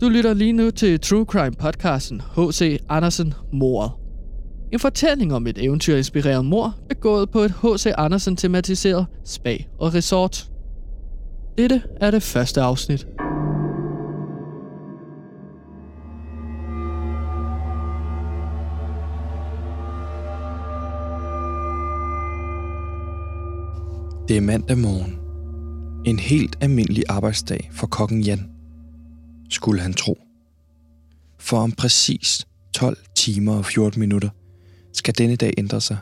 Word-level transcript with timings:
Du 0.00 0.08
lytter 0.08 0.34
lige 0.34 0.52
nu 0.52 0.70
til 0.70 1.00
True 1.00 1.24
Crime 1.24 1.56
podcasten 1.58 2.20
H.C. 2.36 2.80
Andersen 2.88 3.34
Mordet. 3.52 3.92
En 4.72 4.78
fortælling 4.78 5.34
om 5.34 5.46
et 5.46 5.64
eventyrinspireret 5.64 6.44
mor, 6.44 6.74
begået 6.88 7.30
på 7.30 7.38
et 7.40 7.50
H.C. 7.50 7.86
Andersen 7.98 8.36
tematiseret 8.36 9.06
spa 9.24 9.56
og 9.78 9.94
resort. 9.94 10.50
Dette 11.58 11.82
er 12.00 12.10
det 12.10 12.22
første 12.22 12.60
afsnit. 12.60 13.06
Det 24.28 24.36
er 24.36 24.40
mandag 24.40 24.78
morgen. 24.78 25.18
En 26.04 26.18
helt 26.18 26.58
almindelig 26.60 27.04
arbejdsdag 27.08 27.70
for 27.72 27.86
kokken 27.86 28.20
Jan, 28.20 28.59
skulle 29.50 29.80
han 29.80 29.92
tro. 29.92 30.18
For 31.38 31.56
om 31.56 31.72
præcis 31.72 32.46
12 32.72 32.98
timer 33.16 33.54
og 33.54 33.64
14 33.64 34.00
minutter 34.00 34.28
skal 34.92 35.18
denne 35.18 35.36
dag 35.36 35.54
ændre 35.58 35.80
sig 35.80 35.98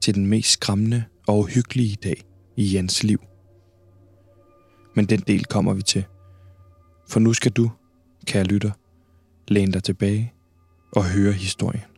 til 0.00 0.14
den 0.14 0.26
mest 0.26 0.50
skræmmende 0.50 1.04
og 1.26 1.38
uhyggelige 1.38 1.96
dag 2.04 2.24
i 2.56 2.74
Jens 2.74 3.02
liv. 3.02 3.18
Men 4.94 5.06
den 5.06 5.20
del 5.20 5.44
kommer 5.44 5.74
vi 5.74 5.82
til. 5.82 6.04
For 7.08 7.20
nu 7.20 7.32
skal 7.32 7.52
du, 7.52 7.70
kære 8.26 8.44
lytter, 8.44 8.70
læne 9.48 9.72
dig 9.72 9.82
tilbage 9.82 10.32
og 10.92 11.04
høre 11.04 11.32
historien. 11.32 11.93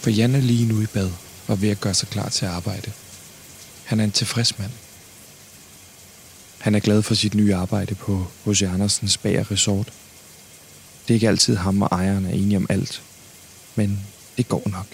For 0.00 0.10
Jan 0.10 0.34
er 0.34 0.40
lige 0.40 0.66
nu 0.66 0.80
i 0.82 0.86
bad 0.86 1.10
og 1.48 1.62
ved 1.62 1.68
at 1.68 1.80
gøre 1.80 1.94
sig 1.94 2.08
klar 2.08 2.28
til 2.28 2.46
at 2.46 2.52
arbejde. 2.52 2.92
Han 3.84 4.00
er 4.00 4.04
en 4.04 4.12
tilfreds 4.12 4.58
mand. 4.58 4.70
Han 6.58 6.74
er 6.74 6.80
glad 6.80 7.02
for 7.02 7.14
sit 7.14 7.34
nye 7.34 7.54
arbejde 7.54 7.94
på 7.94 8.26
H.C. 8.46 8.62
Andersens 8.62 9.18
Bager 9.18 9.50
Resort. 9.50 9.92
Det 11.02 11.10
er 11.10 11.14
ikke 11.14 11.28
altid 11.28 11.56
ham 11.56 11.82
og 11.82 11.88
ejeren 11.92 12.24
er 12.24 12.30
enige 12.30 12.56
om 12.56 12.66
alt, 12.68 13.02
men 13.74 14.06
det 14.36 14.48
går 14.48 14.62
nok. 14.66 14.86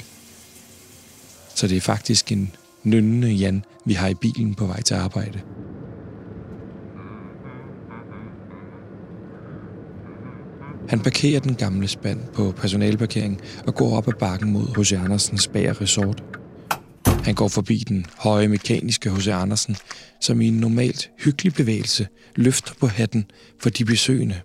Så 1.55 1.69
det 1.69 1.77
er 1.77 1.81
faktisk 1.81 2.33
en 2.33 2.57
nynnende 2.83 3.29
Jan, 3.29 3.65
vi 3.85 3.95
har 3.95 4.09
i 4.09 4.15
bilen 4.15 4.55
på 4.55 4.67
vej 4.67 4.83
til 4.83 4.95
arbejde. 4.95 5.41
Han 10.89 11.01
parkerer 11.01 11.41
den 11.41 11.55
gamle 11.55 11.89
spand 11.89 12.21
på 12.35 12.53
personalparkering 12.57 13.41
og 13.67 13.75
går 13.75 13.97
op 13.97 14.09
ad 14.09 14.13
bakken 14.13 14.53
mod 14.53 14.67
H.C. 14.77 14.93
Andersens 14.93 15.49
Bager 15.49 15.81
Resort. 15.81 16.23
Han 17.25 17.35
går 17.35 17.49
forbi 17.49 17.79
den 17.89 18.07
høje 18.19 18.49
mekaniske 18.49 19.11
H.C. 19.11 19.29
Andersen, 19.29 19.77
som 20.21 20.41
i 20.41 20.49
en 20.49 20.55
normalt 20.55 21.11
hyggelig 21.19 21.55
bevægelse 21.55 22.09
løfter 22.37 22.75
på 22.81 22.87
hatten 22.87 23.31
for 23.61 23.71
de 23.71 23.85
besøgende. 23.85 24.41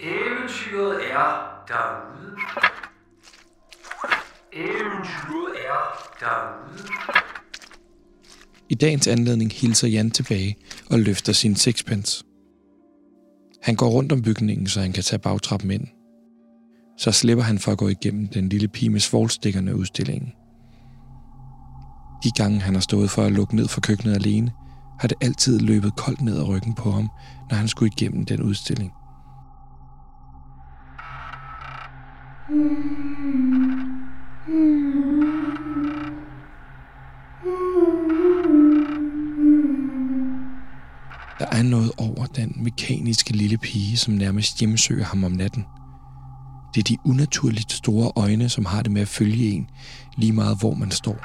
Eventyret 0.00 1.00
er 1.10 1.64
derude. 1.68 2.36
Eventyret 4.52 5.56
er 5.68 6.12
derude. 6.20 6.88
I 8.68 8.74
dagens 8.74 9.06
anledning 9.06 9.52
hilser 9.52 9.88
Jan 9.88 10.10
tilbage 10.10 10.56
og 10.90 10.98
løfter 10.98 11.32
sin 11.32 11.56
sixpence. 11.56 12.24
Han 13.66 13.74
går 13.74 13.88
rundt 13.88 14.12
om 14.12 14.22
bygningen, 14.22 14.66
så 14.66 14.80
han 14.80 14.92
kan 14.92 15.02
tage 15.02 15.18
bagtrappen 15.18 15.70
ind. 15.70 15.86
Så 16.98 17.12
slipper 17.12 17.44
han 17.44 17.58
for 17.58 17.72
at 17.72 17.78
gå 17.78 17.88
igennem 17.88 18.28
den 18.28 18.48
lille 18.48 18.68
pige 18.68 18.90
med 18.90 19.00
svolstikkerne 19.00 19.76
udstillingen. 19.76 20.32
De 22.24 22.30
gange 22.36 22.60
han 22.60 22.74
har 22.74 22.80
stået 22.80 23.10
for 23.10 23.22
at 23.22 23.32
lukke 23.32 23.56
ned 23.56 23.68
for 23.68 23.80
køkkenet 23.80 24.14
alene, 24.14 24.52
har 25.00 25.08
det 25.08 25.16
altid 25.20 25.58
løbet 25.58 25.96
koldt 25.96 26.20
ned 26.20 26.36
ad 26.36 26.48
ryggen 26.48 26.74
på 26.74 26.90
ham, 26.90 27.08
når 27.50 27.56
han 27.56 27.68
skulle 27.68 27.92
igennem 27.96 28.24
den 28.24 28.42
udstilling. 28.42 28.92
Mm. 32.48 32.56
Mm. 34.48 34.76
Mm. 37.44 38.05
Der 41.38 41.46
er 41.52 41.62
noget 41.62 41.92
over 41.98 42.26
den 42.26 42.52
mekaniske 42.56 43.32
lille 43.32 43.58
pige, 43.58 43.96
som 43.96 44.14
nærmest 44.14 44.58
hjemsøger 44.60 45.04
ham 45.04 45.24
om 45.24 45.32
natten. 45.32 45.64
Det 46.74 46.80
er 46.80 46.84
de 46.84 46.96
unaturligt 47.04 47.72
store 47.72 48.12
øjne, 48.16 48.48
som 48.48 48.64
har 48.64 48.82
det 48.82 48.92
med 48.92 49.02
at 49.02 49.08
følge 49.08 49.50
en, 49.50 49.70
lige 50.18 50.32
meget 50.32 50.58
hvor 50.58 50.74
man 50.74 50.90
står. 50.90 51.16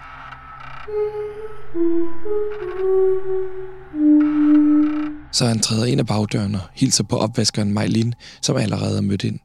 Så 5.32 5.46
han 5.46 5.60
træder 5.60 5.86
ind 5.86 6.00
ad 6.00 6.06
bagdøren 6.06 6.56
og 6.56 6.62
hilser 6.74 7.04
på 7.04 7.18
opvaskeren 7.18 7.74
Majlin, 7.74 8.14
som 8.42 8.56
allerede 8.56 8.98
er 8.98 9.02
mødt 9.02 9.24
ind. 9.24 9.40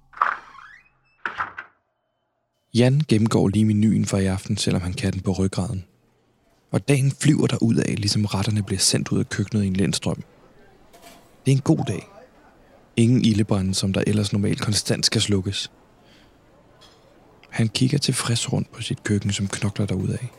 Jan 2.75 3.03
gennemgår 3.09 3.49
lige 3.49 3.65
menuen 3.65 4.05
for 4.05 4.19
i 4.19 4.27
aften, 4.27 4.57
selvom 4.57 4.83
han 4.83 4.93
kan 4.93 5.13
den 5.13 5.21
på 5.21 5.33
ryggraden. 5.33 5.85
Og 6.73 6.89
dagen 6.89 7.11
flyver 7.11 7.47
der 7.47 7.63
ud 7.63 7.75
af, 7.75 7.95
ligesom 7.97 8.25
retterne 8.25 8.63
bliver 8.63 8.81
sendt 8.81 9.09
ud 9.09 9.19
af 9.19 9.29
køkkenet 9.29 9.65
i 9.65 9.67
en 9.67 9.77
lindstrøm. 9.77 10.23
Det 11.47 11.53
er 11.53 11.57
en 11.57 11.63
god 11.63 11.85
dag. 11.89 12.09
Ingen 12.97 13.25
ildebrænde, 13.25 13.75
som 13.75 13.93
der 13.93 14.03
ellers 14.07 14.33
normalt 14.33 14.61
konstant 14.61 15.07
skal 15.07 15.21
slukkes. 15.21 15.71
Han 17.51 17.69
kigger 17.69 17.99
tilfreds 17.99 18.53
rundt 18.53 18.73
på 18.73 18.83
sit 18.83 19.03
køkken, 19.03 19.33
som 19.33 19.49
knokler 19.49 19.87
derudaf. 19.87 20.31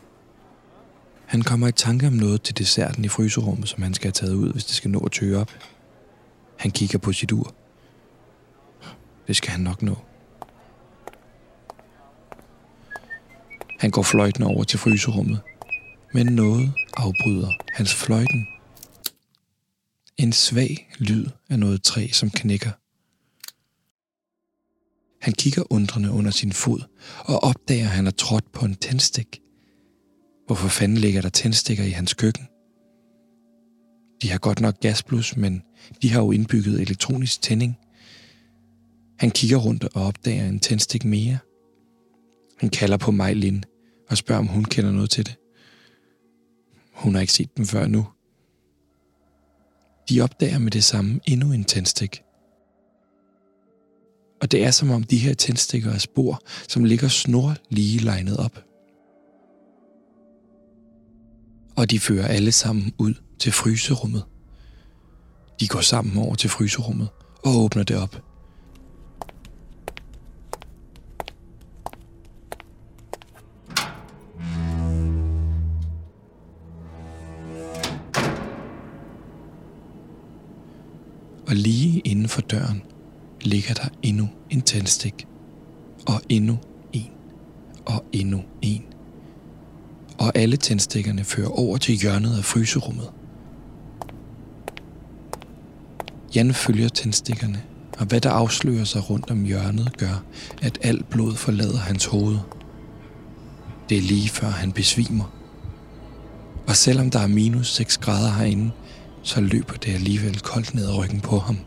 Han 1.26 1.42
kommer 1.42 1.68
i 1.68 1.72
tanke 1.72 2.06
om 2.06 2.12
noget 2.12 2.42
til 2.42 2.58
desserten 2.58 3.04
i 3.04 3.08
fryserummet, 3.08 3.68
som 3.68 3.82
han 3.82 3.94
skal 3.94 4.06
have 4.06 4.12
taget 4.12 4.34
ud, 4.34 4.52
hvis 4.52 4.64
det 4.64 4.74
skal 4.74 4.90
nå 4.90 4.98
at 4.98 5.12
tøge 5.12 5.38
op. 5.38 5.50
Han 6.56 6.70
kigger 6.70 6.98
på 6.98 7.12
sit 7.12 7.32
ur. 7.32 7.54
Det 9.26 9.36
skal 9.36 9.50
han 9.50 9.60
nok 9.60 9.82
nå. 9.82 9.96
Han 13.78 13.90
går 13.90 14.02
fløjten 14.02 14.42
over 14.42 14.64
til 14.64 14.78
fryserummet, 14.78 15.40
men 16.14 16.26
noget 16.26 16.72
afbryder 16.96 17.50
hans 17.74 17.94
fløjten. 17.94 18.46
En 20.18 20.32
svag 20.32 20.90
lyd 20.98 21.26
af 21.48 21.58
noget 21.58 21.82
træ, 21.82 22.08
som 22.12 22.30
knækker. 22.30 22.70
Han 25.24 25.32
kigger 25.32 25.72
undrende 25.72 26.10
under 26.10 26.30
sin 26.30 26.52
fod 26.52 26.80
og 27.24 27.42
opdager, 27.42 27.84
at 27.84 27.90
han 27.90 28.04
har 28.04 28.12
trådt 28.12 28.52
på 28.52 28.64
en 28.64 28.74
tændstik. 28.74 29.40
Hvorfor 30.46 30.68
fanden 30.68 30.98
ligger 30.98 31.20
der 31.20 31.28
tændstikker 31.28 31.84
i 31.84 31.90
hans 31.90 32.14
køkken? 32.14 32.44
De 34.22 34.30
har 34.30 34.38
godt 34.38 34.60
nok 34.60 34.80
gasblus, 34.80 35.36
men 35.36 35.62
de 36.02 36.10
har 36.10 36.20
jo 36.20 36.30
indbygget 36.32 36.80
elektronisk 36.80 37.42
tænding. 37.42 37.78
Han 39.18 39.30
kigger 39.30 39.56
rundt 39.56 39.84
og 39.84 40.02
opdager 40.02 40.48
en 40.48 40.60
tændstik 40.60 41.04
mere. 41.04 41.38
Han 42.58 42.70
kalder 42.70 42.96
på 42.96 43.10
Majlin 43.10 43.64
og 44.08 44.16
spørger, 44.16 44.40
om 44.40 44.46
hun 44.46 44.64
kender 44.64 44.92
noget 44.92 45.10
til 45.10 45.26
det. 45.26 45.36
Hun 46.92 47.14
har 47.14 47.20
ikke 47.20 47.32
set 47.32 47.56
dem 47.56 47.66
før 47.66 47.86
nu. 47.86 48.06
De 50.08 50.20
opdager 50.20 50.58
med 50.58 50.70
det 50.70 50.84
samme 50.84 51.20
endnu 51.26 51.52
en 51.52 51.64
tændstik. 51.64 52.22
Og 54.40 54.52
det 54.52 54.64
er 54.64 54.70
som 54.70 54.90
om 54.90 55.02
de 55.02 55.18
her 55.18 55.34
tændstikker 55.34 55.90
er 55.90 55.98
spor, 55.98 56.42
som 56.68 56.84
ligger 56.84 57.08
snor 57.08 57.54
lige 57.70 57.98
legnet 57.98 58.36
op. 58.36 58.64
Og 61.76 61.90
de 61.90 62.00
fører 62.00 62.26
alle 62.26 62.52
sammen 62.52 62.92
ud 62.98 63.14
til 63.38 63.52
fryserummet. 63.52 64.24
De 65.60 65.68
går 65.68 65.80
sammen 65.80 66.18
over 66.18 66.34
til 66.34 66.50
fryserummet 66.50 67.08
og 67.44 67.56
åbner 67.56 67.82
det 67.82 67.96
op. 67.96 68.27
lige 81.58 81.98
inden 81.98 82.28
for 82.28 82.40
døren 82.40 82.82
ligger 83.40 83.74
der 83.74 83.88
endnu 84.02 84.28
en 84.50 84.62
tændstik. 84.62 85.26
Og 86.06 86.20
endnu 86.28 86.58
en. 86.92 87.10
Og 87.86 88.04
endnu 88.12 88.42
en. 88.62 88.82
Og 90.18 90.32
alle 90.34 90.56
tændstikkerne 90.56 91.24
fører 91.24 91.48
over 91.48 91.76
til 91.76 91.94
hjørnet 91.94 92.38
af 92.38 92.44
fryserummet. 92.44 93.10
Jan 96.34 96.54
følger 96.54 96.88
tændstikkerne, 96.88 97.62
og 97.98 98.06
hvad 98.06 98.20
der 98.20 98.30
afslører 98.30 98.84
sig 98.84 99.10
rundt 99.10 99.30
om 99.30 99.44
hjørnet 99.44 99.96
gør, 99.96 100.22
at 100.62 100.78
alt 100.82 101.08
blod 101.08 101.34
forlader 101.34 101.78
hans 101.78 102.04
hoved. 102.04 102.38
Det 103.88 103.98
er 103.98 104.02
lige 104.02 104.28
før 104.28 104.48
han 104.48 104.72
besvimer. 104.72 105.32
Og 106.66 106.76
selvom 106.76 107.10
der 107.10 107.18
er 107.18 107.26
minus 107.26 107.74
6 107.74 107.98
grader 107.98 108.32
herinde, 108.32 108.70
så 109.28 109.40
løber 109.40 109.74
det 109.74 109.94
alligevel 109.94 110.40
koldt 110.40 110.74
ned 110.74 110.88
ad 110.88 110.98
ryggen 110.98 111.20
på 111.20 111.38
ham. 111.38 111.58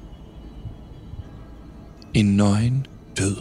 En 2.14 2.38
nøgen, 2.38 2.86
død 3.18 3.38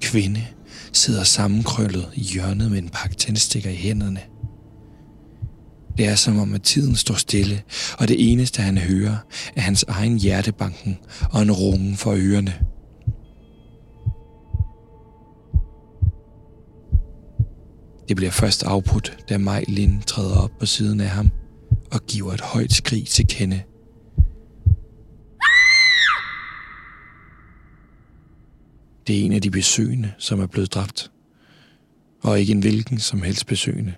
kvinde 0.00 0.46
sidder 0.92 1.24
sammenkrøllet 1.24 2.08
i 2.14 2.20
hjørnet 2.20 2.70
med 2.70 2.78
en 2.78 2.88
pakke 2.88 3.16
tændstikker 3.16 3.70
i 3.70 3.74
hænderne. 3.74 4.20
Det 5.98 6.06
er 6.06 6.14
som 6.14 6.38
om, 6.38 6.54
at 6.54 6.62
tiden 6.62 6.96
står 6.96 7.14
stille, 7.14 7.62
og 7.98 8.08
det 8.08 8.32
eneste, 8.32 8.62
han 8.62 8.78
hører, 8.78 9.16
er 9.56 9.60
hans 9.60 9.84
egen 9.88 10.18
hjertebanken 10.18 10.98
og 11.30 11.42
en 11.42 11.52
rungen 11.52 11.96
for 11.96 12.12
ørerne. 12.16 12.54
Det 18.08 18.16
bliver 18.16 18.32
først 18.32 18.62
afbrudt, 18.62 19.16
da 19.28 19.38
Maj 19.38 19.64
Lind 19.68 20.02
træder 20.02 20.36
op 20.36 20.50
på 20.60 20.66
siden 20.66 21.00
af 21.00 21.08
ham 21.08 21.30
og 21.94 22.06
giver 22.06 22.32
et 22.32 22.40
højt 22.40 22.72
skrig 22.72 23.06
til 23.06 23.26
kende. 23.26 23.62
Det 29.06 29.20
er 29.20 29.24
en 29.24 29.32
af 29.32 29.42
de 29.42 29.50
besøgende, 29.50 30.12
som 30.18 30.40
er 30.40 30.46
blevet 30.46 30.74
dræbt. 30.74 31.10
Og 32.22 32.40
ikke 32.40 32.52
en 32.52 32.60
hvilken 32.60 32.98
som 32.98 33.22
helst 33.22 33.46
besøgende. 33.46 33.94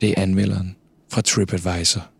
Det 0.00 0.10
er 0.10 0.22
anmelderen 0.22 0.76
fra 1.12 1.20
TripAdvisor. 1.20 2.13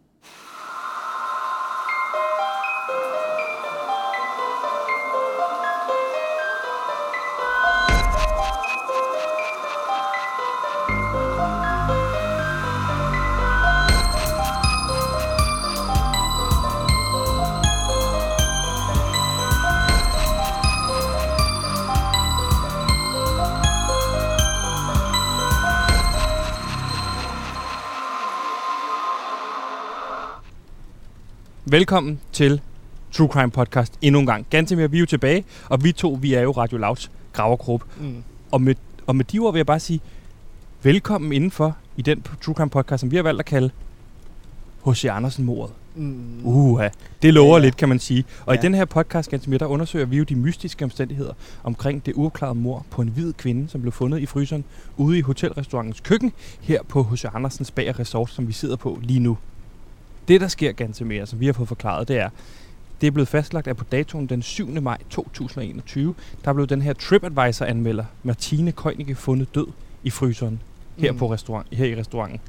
Velkommen 31.74 32.20
til 32.32 32.60
True 33.12 33.28
Crime 33.28 33.50
Podcast 33.50 33.98
endnu 34.02 34.20
en 34.20 34.26
gang. 34.26 34.46
Ganske 34.50 34.76
mere, 34.76 34.90
vi 34.90 34.96
er 34.96 35.00
jo 35.00 35.06
tilbage, 35.06 35.44
og 35.68 35.84
vi 35.84 35.92
to, 35.92 36.18
vi 36.20 36.34
er 36.34 36.40
jo 36.40 36.50
Radio 36.50 36.78
Louds 36.78 37.10
gravergruppe. 37.32 37.86
Mm. 38.00 38.22
Og 38.50 38.60
med, 38.60 38.74
og 39.06 39.16
med 39.16 39.24
de 39.24 39.38
ord 39.38 39.52
vil 39.52 39.58
jeg 39.58 39.66
bare 39.66 39.80
sige, 39.80 40.00
velkommen 40.82 41.32
indenfor 41.32 41.76
i 41.96 42.02
den 42.02 42.22
True 42.42 42.54
Crime 42.54 42.70
Podcast, 42.70 43.00
som 43.00 43.10
vi 43.10 43.16
har 43.16 43.22
valgt 43.22 43.40
at 43.40 43.46
kalde 43.46 43.70
H.C. 44.86 45.04
Andersen-mordet. 45.04 45.74
Mm. 45.94 46.46
Uha, 46.46 46.88
det 47.22 47.34
lover 47.34 47.58
Ja, 47.58 47.64
lidt, 47.64 47.76
kan 47.76 47.88
man 47.88 47.98
sige. 47.98 48.24
Og 48.46 48.54
ja. 48.54 48.60
I 48.60 48.62
den 48.62 48.74
her 48.74 48.84
podcast, 48.84 49.30
ganske 49.30 49.50
mere, 49.50 49.58
der 49.58 49.66
undersøger 49.66 50.06
vi 50.06 50.16
jo 50.16 50.24
de 50.24 50.34
mystiske 50.36 50.84
omstændigheder 50.84 51.32
omkring 51.64 52.06
det 52.06 52.14
uopklarede 52.14 52.58
mord 52.58 52.86
på 52.90 53.02
en 53.02 53.08
hvid 53.08 53.32
kvinde, 53.32 53.68
som 53.68 53.80
blev 53.80 53.92
fundet 53.92 54.18
i 54.18 54.26
fryseren 54.26 54.64
ude 54.96 55.18
i 55.18 55.20
hotelrestaurantens 55.20 56.00
køkken 56.00 56.32
her 56.60 56.82
på 56.88 57.02
H.C. 57.02 57.24
Andersens 57.34 57.70
Bager 57.70 57.98
Resort, 57.98 58.30
som 58.30 58.48
vi 58.48 58.52
sidder 58.52 58.76
på 58.76 58.98
lige 59.02 59.20
nu. 59.20 59.38
Det, 60.28 60.40
der 60.40 60.48
sker 60.48 60.72
ganske 60.72 61.04
mere, 61.04 61.26
som 61.26 61.40
vi 61.40 61.46
har 61.46 61.52
fået 61.52 61.68
forklaret, 61.68 62.08
det 62.08 62.18
er, 62.18 62.28
det 63.00 63.06
er 63.06 63.10
blevet 63.10 63.28
fastlagt, 63.28 63.68
at 63.68 63.76
på 63.76 63.84
datoen 63.84 64.26
den 64.26 64.42
7. 64.42 64.68
maj 64.82 64.98
2021, 65.10 66.14
der 66.44 66.52
blev 66.52 66.66
den 66.66 66.82
her 66.82 66.92
TripAdvisor-anmelder, 66.92 68.04
Martine 68.22 68.72
Køjnicke, 68.72 69.14
fundet 69.14 69.54
død 69.54 69.66
i 70.02 70.10
fryseren 70.10 70.62
her, 70.96 71.12
Mm. 71.12 71.18
på 71.18 71.32
restaurant, 71.32 71.66
her 71.72 71.86
i 71.86 72.00
restauranten. 72.00 72.40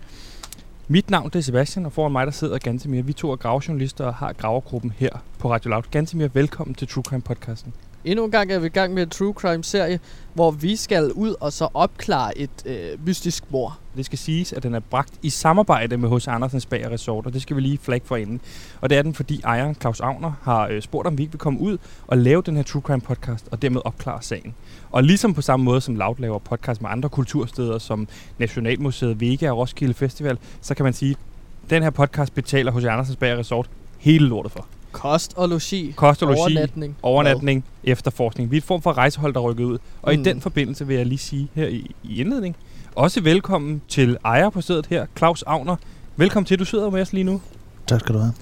Mit 0.87 1.09
navn 1.09 1.29
det 1.29 1.35
er 1.39 1.43
Sebastian, 1.43 1.85
og 1.85 1.91
foran 1.91 2.11
mig 2.11 2.25
der 2.25 2.31
sidder 2.31 2.57
Gantemir. 2.57 3.01
Vi 3.01 3.13
to 3.13 3.31
er 3.31 3.35
gravejournalister 3.35 4.05
og 4.05 4.13
har 4.15 4.33
gravergruppen 4.33 4.93
her 4.97 5.09
på 5.39 5.51
Radio 5.51 5.69
Loud. 5.69 5.83
Gantemir, 5.91 6.27
velkommen 6.33 6.75
til 6.75 6.87
True 6.87 7.03
Crime 7.03 7.21
podcasten. 7.21 7.73
Endnu 8.05 8.25
en 8.25 8.31
gang 8.31 8.51
er 8.51 8.59
vi 8.59 8.65
i 8.65 8.69
gang 8.69 8.93
med 8.93 9.03
en 9.03 9.09
true 9.09 9.33
crime 9.33 9.63
serie, 9.63 9.99
hvor 10.33 10.51
vi 10.51 10.75
skal 10.75 11.11
ud 11.11 11.35
og 11.39 11.53
så 11.53 11.67
opklare 11.73 12.37
et 12.37 12.49
øh, 12.65 13.05
mystisk 13.05 13.51
mord. 13.51 13.79
Det 13.97 14.05
skal 14.05 14.17
siges, 14.17 14.53
at 14.53 14.63
den 14.63 14.75
er 14.75 14.79
bragt 14.79 15.13
i 15.21 15.29
samarbejde 15.29 15.97
med 15.97 16.09
hos 16.09 16.27
Andersens 16.27 16.65
Bager 16.65 16.89
Resort, 16.89 17.25
og 17.25 17.33
det 17.33 17.41
skal 17.41 17.55
vi 17.55 17.61
lige 17.61 17.77
flagge 17.77 18.07
for 18.07 18.15
inden. 18.15 18.41
Og 18.81 18.89
det 18.89 18.97
er 18.97 19.01
den, 19.01 19.13
fordi 19.13 19.41
ejeren 19.43 19.75
Claus 19.75 19.99
Agner 19.99 20.31
har 20.41 20.67
øh, 20.67 20.81
spurgt, 20.81 21.07
om 21.07 21.17
vi 21.17 21.23
ikke 21.23 21.33
vil 21.33 21.39
komme 21.39 21.59
ud 21.59 21.77
og 22.07 22.17
lave 22.17 22.41
den 22.41 22.55
her 22.55 22.63
True 22.63 22.81
Crime 22.81 23.01
podcast, 23.01 23.47
og 23.51 23.61
dermed 23.61 23.81
opklare 23.85 24.21
sagen. 24.21 24.55
Og 24.91 25.03
ligesom 25.03 25.33
på 25.33 25.41
samme 25.41 25.63
måde 25.63 25.81
som 25.81 25.95
Loud 25.95 26.15
laver 26.19 26.39
podcast 26.39 26.81
med 26.81 26.89
andre 26.89 27.09
kultursteder, 27.09 27.77
som 27.77 28.07
Nationalmuseet 28.37 29.21
Vega 29.21 29.51
og 29.51 29.57
Roskilde 29.57 29.93
Festival, 29.93 30.37
så 30.61 30.75
kan 30.75 30.83
man 30.83 30.93
sige, 30.93 31.11
at 31.11 31.69
den 31.69 31.83
her 31.83 31.89
podcast 31.89 32.35
betaler 32.35 32.71
hos 32.71 32.83
Andersens 32.83 33.17
Bager 33.17 33.37
Resort 33.37 33.69
hele 33.99 34.27
lortet 34.27 34.51
for. 34.51 34.67
Kost 34.95 35.33
og 35.37 35.49
logi. 35.49 35.93
Kost 35.95 36.23
og 36.23 36.27
logi, 36.27 36.39
Overnatning. 36.39 36.97
overnatning, 37.03 37.65
efterforskning. 37.83 38.51
Vi 38.51 38.55
er 38.55 38.61
et 38.61 38.63
form 38.63 38.81
for 38.81 38.93
rejsehold, 38.97 39.33
der 39.33 39.39
rykker 39.39 39.65
ud. 39.65 39.77
Og 40.01 40.13
mm. 40.13 40.21
I 40.21 40.23
den 40.23 40.41
forbindelse 40.41 40.87
vil 40.87 40.95
jeg 40.95 41.05
lige 41.05 41.17
sige 41.17 41.47
her 41.53 41.67
i, 41.67 41.91
i 42.03 42.19
indledning, 42.21 42.55
også 42.95 43.21
velkommen 43.21 43.81
til 43.87 44.17
ejer 44.25 44.49
på 44.49 44.61
stedet 44.61 44.85
her, 44.85 45.05
Claus 45.17 45.43
Agner. 45.47 45.75
Velkommen 46.15 46.45
til, 46.45 46.59
du 46.59 46.65
sidder 46.65 46.89
med 46.89 47.01
os 47.01 47.13
lige 47.13 47.23
nu. 47.23 47.41
Tak 47.87 47.99
skal 47.99 48.15
du 48.15 48.19
have. 48.19 48.33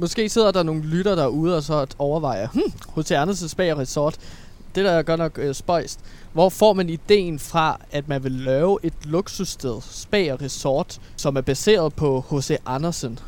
Måske 0.00 0.28
sidder 0.28 0.50
der 0.50 0.62
nogle 0.62 0.82
lytter 0.82 1.14
derude 1.14 1.56
og 1.56 1.62
så 1.62 1.86
overvejer, 1.98 2.48
hm, 2.48 2.72
H.C. 2.96 3.10
Andersens 3.10 3.54
Bager 3.54 3.78
Resort, 3.78 4.16
det 4.74 4.84
der 4.84 4.90
er 4.90 5.02
godt 5.02 5.18
nok 5.18 5.38
øh, 5.42 5.54
spøjst. 5.54 6.00
Hvor 6.32 6.48
får 6.48 6.72
man 6.72 6.88
ideen 6.88 7.38
fra, 7.38 7.80
at 7.92 8.08
man 8.08 8.24
vil 8.24 8.32
lave 8.32 8.78
et 8.82 8.94
luksussted, 9.04 9.74
Spager 9.82 10.42
Resort, 10.42 11.00
som 11.16 11.36
er 11.36 11.40
baseret 11.40 11.94
på 11.94 12.24
H.C. 12.30 12.56
Andersen? 12.66 13.18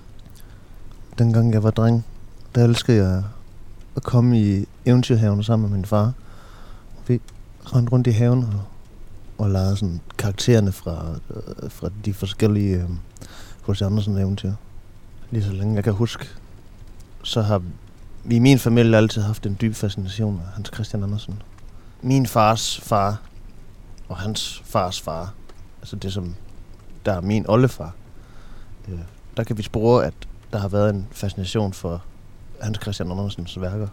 Dengang 1.19 1.53
jeg 1.53 1.63
var 1.63 1.71
dreng, 1.71 2.05
der 2.59 2.65
elskede 2.65 3.09
jeg 3.09 3.23
at 3.97 4.03
komme 4.03 4.41
i 4.41 4.69
eventyrhaven 4.87 5.43
sammen 5.43 5.71
med 5.71 5.79
min 5.79 5.85
far. 5.85 6.13
Vi 7.07 7.21
rendte 7.75 7.93
rundt 7.93 8.07
i 8.07 8.11
haven 8.11 8.45
og, 8.45 8.63
og 9.39 9.51
legede 9.51 9.77
sådan 9.77 10.01
karaktererne 10.19 10.73
fra, 10.73 11.07
øh, 11.31 11.71
fra 11.71 11.91
de 12.05 12.15
forskellige 12.15 12.77
øh, 12.77 12.89
H.C. 13.69 13.83
Andersen 13.83 14.19
eventyr. 14.19 14.53
Lige 15.31 15.45
så 15.45 15.53
længe 15.53 15.75
jeg 15.75 15.85
kan 15.85 15.93
huske, 15.93 16.29
så 17.23 17.43
har 17.43 17.63
vi 18.25 18.37
i 18.37 18.39
min 18.39 18.59
familie 18.59 18.97
altid 18.97 19.23
haft 19.23 19.47
en 19.47 19.57
dyb 19.61 19.75
fascination 19.75 20.41
af 20.47 20.53
Hans 20.55 20.71
Christian 20.75 21.03
Andersen. 21.03 21.43
Min 22.03 22.27
fars 22.27 22.81
far 22.81 23.21
og 24.09 24.17
hans 24.17 24.63
fars 24.65 25.01
far, 25.01 25.35
altså 25.81 25.97
det 25.97 26.13
som 26.13 26.35
der 27.07 27.13
er 27.13 27.21
min 27.21 27.45
oldefar, 27.49 27.95
øh, 28.89 28.99
der 29.37 29.45
kan 29.45 29.59
vi 29.59 29.63
spore, 29.63 30.07
at 30.07 30.15
der 30.53 30.59
har 30.59 30.69
været 30.69 30.91
en 30.91 31.07
fascination 31.11 31.73
for 31.73 32.03
Hans 32.61 32.79
Christian 32.83 33.11
Andersens 33.11 33.61
værker. 33.61 33.89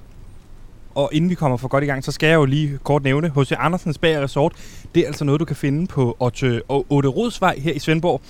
Og 0.96 1.10
inden 1.14 1.30
vi 1.30 1.36
kommer 1.36 1.58
for 1.58 1.68
godt 1.68 1.84
i 1.84 1.88
gang, 1.88 2.04
så 2.04 2.12
skal 2.12 2.28
jeg 2.28 2.36
jo 2.36 2.46
lige 2.46 2.80
kort 2.84 3.04
nævne, 3.04 3.32
H.C. 3.36 3.52
Andersens 3.52 3.98
Bager 3.98 4.24
Resort, 4.24 4.54
det 4.96 5.04
er 5.04 5.08
altså 5.08 5.26
noget, 5.26 5.40
du 5.40 5.46
kan 5.46 5.56
finde 5.56 5.88
på 5.88 6.18
Otte, 6.20 6.62
Otte 6.70 7.10
Rodsvej 7.10 7.60
her 7.60 7.74
i 7.74 7.80
Svendborg. 7.80 8.22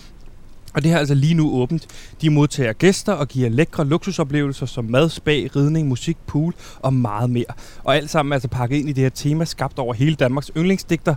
Og 0.74 0.83
det 0.83 0.89
her 0.89 0.95
er 0.95 1.00
altså 1.00 1.13
lige 1.13 1.33
nu 1.33 1.51
åbent. 1.51 1.88
De 2.21 2.29
modtager 2.29 2.74
gæster 2.74 3.13
og 3.13 3.27
giver 3.27 3.50
lækre 3.50 3.86
luksusoplevelser 3.86 4.65
som 4.65 4.86
mad, 4.86 5.10
spa, 5.10 5.31
ridning, 5.31 5.88
musik, 5.88 6.17
pool 6.27 6.53
og 6.79 6.93
meget 6.93 7.29
mere. 7.29 7.45
Og 7.83 7.95
alt 7.95 8.10
sammen 8.10 8.31
er 8.31 8.36
altså 8.36 8.48
pakket 8.48 8.77
ind 8.77 8.89
i 8.89 8.93
det 8.93 9.03
her 9.03 9.10
tema, 9.10 9.45
skabt 9.45 9.79
over 9.79 9.93
hele 9.93 10.15
Danmarks 10.15 10.51
yndlingsdigter, 10.57 11.15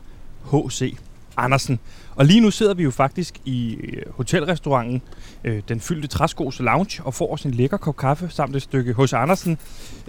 H.C. 0.52 0.96
Andersen. 1.36 1.78
Og 2.18 2.24
lige 2.24 2.40
nu 2.40 2.50
sidder 2.50 2.74
vi 2.74 2.82
jo 2.82 2.90
faktisk 2.90 3.34
i 3.44 3.74
øh, 3.74 4.02
hotelrestauranten, 4.10 5.02
øh, 5.44 5.62
den 5.68 5.80
fyldte 5.80 6.08
træskos 6.08 6.60
lounge, 6.60 7.02
og 7.04 7.14
får 7.14 7.32
os 7.32 7.42
en 7.42 7.50
lækker 7.50 7.76
kop 7.76 7.96
kaffe 7.96 8.28
samt 8.30 8.56
et 8.56 8.62
stykke 8.62 8.94
H.C. 8.98 9.12
Andersen 9.12 9.58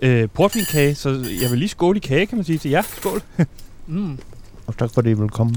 øh, 0.01 0.29
portvinkage. 0.29 0.95
Så 0.95 1.09
jeg 1.41 1.49
vil 1.49 1.59
lige 1.59 1.69
skåle 1.69 1.97
i 1.97 1.99
kage, 1.99 2.25
kan 2.25 2.37
man 2.37 2.45
sige 2.45 2.57
til 2.57 2.71
jer. 2.71 2.81
Skål. 2.81 3.21
Mm. 3.91 4.19
Og 4.67 4.77
tak 4.77 4.93
fordi 4.93 5.09
I 5.09 5.13
vil 5.13 5.29
komme. 5.29 5.55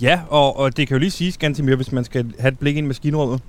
Ja, 0.00 0.20
og, 0.28 0.56
og 0.56 0.76
det 0.76 0.88
kan 0.88 0.94
jo 0.94 0.98
lige 0.98 1.10
siges 1.10 1.36
ganske 1.36 1.62
mere, 1.62 1.76
hvis 1.76 1.92
man 1.92 2.04
skal 2.04 2.34
have 2.38 2.48
et 2.48 2.58
blik 2.58 2.76
ind 2.76 2.84
i 2.84 2.88
maskinrummet. 2.88 3.40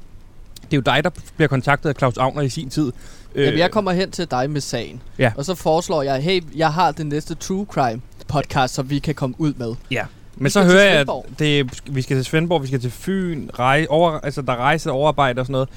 Det 0.62 0.74
er 0.74 0.78
jo 0.78 0.82
dig, 0.82 1.04
der 1.04 1.10
bliver 1.36 1.48
kontaktet 1.48 1.90
af 1.90 1.96
Claus 1.96 2.18
Agner 2.18 2.42
i 2.42 2.50
sin 2.50 2.70
tid. 2.70 2.92
Øh, 3.36 3.46
Jamen, 3.46 3.60
jeg 3.60 3.72
kommer 3.72 3.92
hen 3.92 4.12
til 4.12 4.32
dig 4.32 4.50
med 4.50 4.62
sagen. 4.62 5.02
Ja. 5.20 5.32
Og 5.36 5.46
så 5.46 5.56
foreslår 5.56 6.02
jeg, 6.02 6.24
hey, 6.24 6.44
jeg 6.56 6.74
har 6.74 6.92
den 6.92 7.08
næste 7.08 7.36
true 7.36 7.66
crime 7.70 8.02
podcast, 8.28 8.74
som 8.74 8.90
vi 8.90 9.00
kan 9.00 9.16
komme 9.16 9.36
ud 9.38 9.54
med. 9.54 9.76
Ja. 9.92 10.06
Men 10.36 10.50
så 10.52 10.64
hører 10.64 10.84
jeg, 10.84 11.00
at 11.00 11.08
det, 11.40 11.82
vi 11.96 12.02
skal 12.02 12.18
til 12.18 12.26
Svendborg, 12.26 12.62
vi 12.62 12.68
skal 12.68 12.80
til 12.80 12.92
Fyn, 12.92 13.50
rej, 13.60 13.86
over, 13.90 14.12
altså 14.12 14.42
der 14.42 14.54
er 14.54 14.58
rejse 14.58 14.92
og 14.92 14.98
overarbejde 14.98 15.40
og 15.40 15.46
sådan 15.46 15.52
noget. 15.52 15.70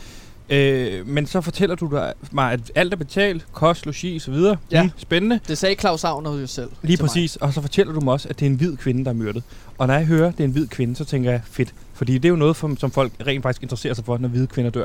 Øh, 0.51 1.09
men 1.09 1.27
så 1.27 1.41
fortæller 1.41 1.75
du 1.77 1.89
dig- 1.93 2.13
mig, 2.33 2.53
at 2.53 2.61
alt 2.75 2.93
er 2.93 2.97
betalt, 2.97 3.47
kost, 3.53 3.87
logi 3.87 4.17
og 4.17 4.21
så 4.23 4.31
videre. 4.31 4.57
Ja. 4.71 4.83
Mm, 4.83 4.91
spændende. 4.97 5.41
Det 5.49 5.59
sagde 5.59 5.75
Claus 5.81 6.05
Agner 6.05 6.41
jo 6.41 6.47
selv. 6.47 6.69
Lige 6.83 6.97
til 6.97 7.03
mig. 7.03 7.09
præcis. 7.09 7.37
Og 7.37 7.53
så 7.53 7.61
fortæller 7.61 7.93
du 7.93 8.01
mig 8.01 8.13
også, 8.13 8.29
at 8.29 8.41
det 8.41 8.47
er 8.47 8.51
en 8.51 8.57
hvid 8.57 8.77
kvinde, 8.77 9.05
der 9.05 9.11
er 9.11 9.15
myrdet. 9.15 9.43
Og 9.79 9.87
når 9.87 9.95
jeg 9.95 10.05
hører, 10.07 10.29
at 10.29 10.33
det 10.37 10.41
er 10.41 10.45
en 10.45 10.53
hvid 10.53 10.67
kvinde, 10.69 10.97
så 10.97 11.05
tænker 11.05 11.31
jeg, 11.31 11.41
fedt. 11.45 11.75
Fordi 11.95 12.15
det 12.15 12.25
er 12.25 12.29
jo 12.29 12.37
noget, 12.37 12.57
som, 12.57 12.77
folk 12.91 13.13
rent 13.27 13.43
faktisk 13.43 13.63
interesserer 13.63 13.95
sig 13.95 14.05
for, 14.05 14.19
når 14.19 14.29
hvide 14.29 14.47
kvinder 14.47 14.71
dør. 14.71 14.85